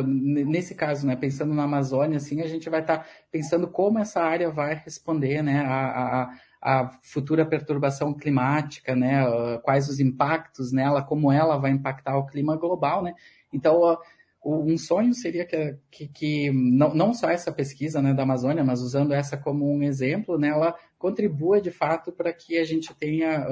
nesse 0.05 0.75
caso, 0.75 1.07
né, 1.07 1.15
pensando 1.15 1.55
na 1.55 1.65
Amazônia, 1.65 2.17
assim, 2.17 2.41
a 2.41 2.49
gente 2.49 2.69
vai 2.71 2.81
estar 2.81 2.99
tá 2.99 3.07
pensando 3.31 3.69
como 3.69 3.99
essa 3.99 4.21
área 4.21 4.51
vai 4.51 4.75
responder, 4.75 5.43
né, 5.43 5.61
a, 5.61 6.23
a, 6.23 6.31
a 6.63 6.91
futura 7.03 7.45
perturbação 7.45 8.15
climática, 8.15 8.97
né, 8.97 9.29
uh, 9.29 9.61
quais 9.61 9.89
os 9.91 10.01
impactos 10.01 10.73
nela, 10.73 11.03
como 11.03 11.31
ela 11.31 11.59
vai 11.59 11.71
impactar 11.71 12.17
o 12.17 12.27
clima 12.27 12.57
global, 12.57 13.03
né. 13.03 13.13
Então, 13.53 13.79
uh, 13.83 13.99
um 14.45 14.79
sonho 14.79 15.13
seria 15.13 15.45
que, 15.45 15.77
que, 15.91 16.09
que, 16.09 16.51
não, 16.51 16.95
não 16.95 17.13
só 17.13 17.29
essa 17.29 17.53
pesquisa 17.53 18.01
né, 18.01 18.15
da 18.15 18.23
Amazônia, 18.23 18.65
mas 18.65 18.81
usando 18.81 19.13
essa 19.13 19.37
como 19.37 19.71
um 19.71 19.83
exemplo, 19.83 20.39
né, 20.39 20.49
ela 20.49 20.75
contribua 20.99 21.61
de 21.61 21.71
fato 21.71 22.11
para 22.11 22.33
que 22.33 22.57
a 22.59 22.65
gente 22.65 22.95
tenha 22.95 23.45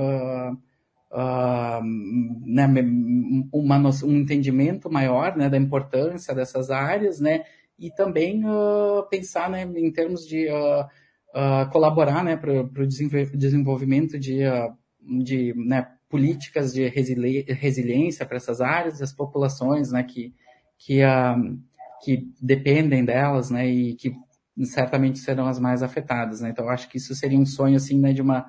uh, 1.14 1.80
né, 2.44 2.66
uma, 3.52 3.78
um 4.04 4.16
entendimento 4.16 4.90
maior 4.90 5.36
né, 5.36 5.48
da 5.48 5.56
importância 5.56 6.34
dessas 6.34 6.70
áreas, 6.70 7.20
né, 7.20 7.44
e 7.78 7.90
também 7.90 8.44
uh, 8.44 9.08
pensar 9.08 9.48
né, 9.48 9.62
em 9.62 9.92
termos 9.92 10.26
de 10.26 10.48
uh, 10.48 11.70
colaborar 11.70 12.24
né, 12.24 12.36
para 12.36 12.52
o 12.52 12.86
desenvolvimento 13.36 14.18
de, 14.18 14.40
de 15.22 15.54
né, 15.56 15.88
políticas 16.08 16.72
de 16.72 16.88
resili 16.88 17.42
resiliência 17.48 18.26
para 18.26 18.36
essas 18.36 18.60
áreas, 18.60 19.02
as 19.02 19.12
populações 19.12 19.90
né, 19.90 20.02
que, 20.04 20.32
que, 20.78 21.00
que 22.02 22.32
dependem 22.40 23.04
delas 23.04 23.50
né, 23.50 23.66
e 23.66 23.94
que 23.94 24.14
certamente 24.64 25.18
serão 25.18 25.46
as 25.48 25.58
mais 25.58 25.82
afetadas. 25.82 26.40
Né? 26.40 26.50
Então, 26.50 26.68
acho 26.68 26.88
que 26.88 26.98
isso 26.98 27.14
seria 27.16 27.38
um 27.38 27.46
sonho 27.46 27.74
assim, 27.76 27.98
né, 27.98 28.12
de 28.12 28.22
uma 28.22 28.46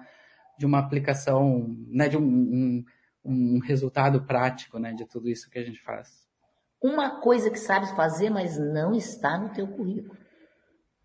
de 0.58 0.66
uma 0.66 0.80
aplicação, 0.80 1.76
né, 1.88 2.08
de 2.08 2.18
um, 2.18 2.24
um, 2.24 2.86
um 3.24 3.60
resultado 3.60 4.24
prático, 4.24 4.80
né, 4.80 4.94
de 4.94 5.06
tudo 5.06 5.30
isso 5.30 5.50
que 5.50 5.60
a 5.60 5.64
gente 5.64 5.82
faz. 5.82 6.26
uma 6.82 7.20
coisa 7.22 7.50
que 7.50 7.60
sabes 7.60 7.92
fazer, 7.92 8.30
mas 8.30 8.58
não 8.58 8.94
está 8.94 9.38
no 9.38 9.50
teu 9.50 9.68
currículo. 9.68 10.18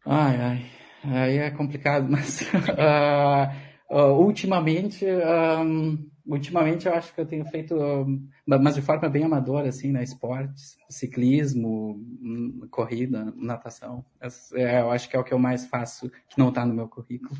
Ai, 0.05 0.37
ai, 0.37 0.65
aí 1.05 1.39
é 1.39 1.51
complicado, 1.51 2.07
mas 2.11 2.41
uh, 2.43 3.95
uh, 3.95 4.13
ultimamente, 4.19 5.05
um, 5.07 6.11
ultimamente 6.27 6.87
eu 6.87 6.95
acho 6.95 7.15
que 7.15 7.21
eu 7.21 7.27
tenho 7.27 7.45
feito, 7.47 7.75
mas 8.47 8.75
de 8.75 8.83
forma 8.83 9.09
bem 9.09 9.25
amadora, 9.25 9.69
assim, 9.69 9.93
né? 9.93 10.03
Esportes, 10.03 10.77
ciclismo, 10.89 11.95
hum, 12.23 12.67
corrida, 12.71 13.33
natação. 13.37 14.05
É, 14.55 14.81
eu 14.81 14.91
acho 14.91 15.09
que 15.09 15.17
é 15.17 15.19
o 15.19 15.25
que 15.25 15.35
eu 15.35 15.39
mais 15.39 15.67
faço, 15.67 16.11
que 16.29 16.39
não 16.39 16.49
está 16.49 16.65
no 16.65 16.75
meu 16.75 16.89
currículo. 16.89 17.39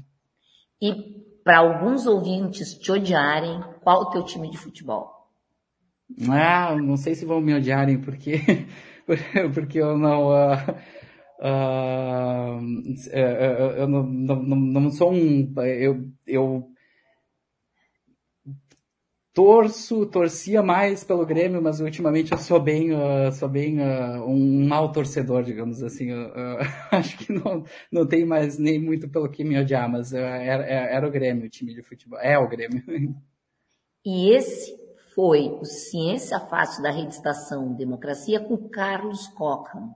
E 0.83 1.30
para 1.45 1.59
alguns 1.59 2.07
ouvintes 2.07 2.75
te 2.75 2.93
odiarem, 2.93 3.61
qual 3.83 4.03
o 4.03 4.11
teu 4.11 4.23
time 4.23 4.51
de 4.51 4.59
futebol? 4.59 5.11
Ah, 6.29 6.75
não 6.77 6.97
sei 6.97 7.15
se 7.15 7.25
vão 7.25 7.41
me 7.41 7.55
odiarem, 7.55 8.01
porque, 8.01 8.41
porque 9.55 9.79
eu 9.79 9.97
não. 9.97 10.29
Uh, 10.29 10.57
uh, 11.41 12.61
eu 13.77 13.89
não, 13.89 14.03
não, 14.03 14.37
não 14.37 14.91
sou 14.91 15.13
um. 15.13 15.53
Eu, 15.59 16.09
eu 16.27 16.71
torço, 19.33 20.07
torcia 20.07 20.63
mais 20.63 21.05
pelo 21.05 21.25
Grêmio, 21.25 21.63
mas 21.63 21.81
ultimamente 21.81 22.33
eu 22.33 22.39
sou 22.39 22.61
bem, 22.61 22.93
uh, 22.93 23.33
sou 23.33 23.49
bem 23.49 23.81
uh, 23.81 24.25
um 24.27 24.67
mau 24.67 24.91
torcedor, 24.93 25.43
digamos 25.43 25.83
assim. 25.83 26.13
Uh, 26.13 26.59
acho 26.91 27.17
que 27.19 27.33
não, 27.33 27.65
não 27.91 28.07
tem 28.07 28.25
mais 28.25 28.59
nem 28.59 28.79
muito 28.79 29.09
pelo 29.09 29.29
que 29.29 29.45
me 29.45 29.59
odiar, 29.59 29.89
mas 29.89 30.13
era, 30.13 30.65
era 30.65 31.07
o 31.07 31.11
Grêmio, 31.11 31.47
o 31.47 31.51
time 31.51 31.75
de 31.75 31.83
futebol. 31.83 32.19
É 32.21 32.39
o 32.39 32.49
Grêmio. 32.49 32.83
E 34.03 34.31
esse 34.31 34.75
foi 35.15 35.51
o 35.61 35.65
Ciência 35.67 36.41
Fácil 36.41 36.83
da 36.83 36.91
Rede 36.91 37.13
Estação 37.13 37.75
Democracia 37.75 38.41
com 38.41 38.57
Carlos 38.71 39.27
Cochrane. 39.29 39.91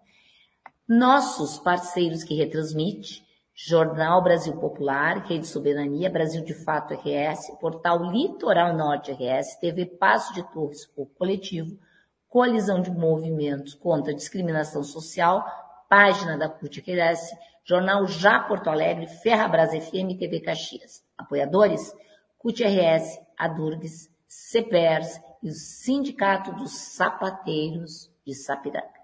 Nossos 0.87 1.59
parceiros 1.59 2.23
que 2.23 2.35
retransmite, 2.35 3.25
Jornal 3.57 4.21
Brasil 4.21 4.57
Popular, 4.57 5.25
Rede 5.27 5.47
Soberania, 5.47 6.11
Brasil 6.11 6.45
de 6.45 6.53
Fato 6.53 6.93
RS, 6.93 7.57
Portal 7.61 8.11
Litoral 8.11 8.77
Norte 8.77 9.12
RS, 9.12 9.61
TV 9.61 9.87
Passo 9.87 10.35
de 10.35 10.43
Torres, 10.53 10.90
o 10.97 11.07
Coletivo, 11.07 11.79
Coalizão 12.29 12.83
de 12.83 12.90
Movimentos 12.90 13.73
contra 13.73 14.11
a 14.12 14.17
Discriminação 14.17 14.83
Social, 14.83 15.45
página 15.88 16.37
da 16.37 16.49
CUT 16.49 16.81
RS, 16.81 17.31
Jornal 17.64 18.09
Já 18.09 18.40
Porto 18.40 18.69
Alegre, 18.69 19.07
Ferrabras 19.07 19.71
FM 19.71 20.19
TV 20.19 20.40
Caxias. 20.40 21.05
Apoiadores, 21.17 21.95
CUT 22.38 22.61
RS, 22.61 23.21
Adurgues, 23.38 24.11
CEPERS 24.27 25.21
e 25.40 25.49
o 25.49 25.53
Sindicato 25.53 26.53
dos 26.57 26.73
Sapateiros 26.73 28.11
de 28.27 28.35
Sapiranga. 28.35 29.04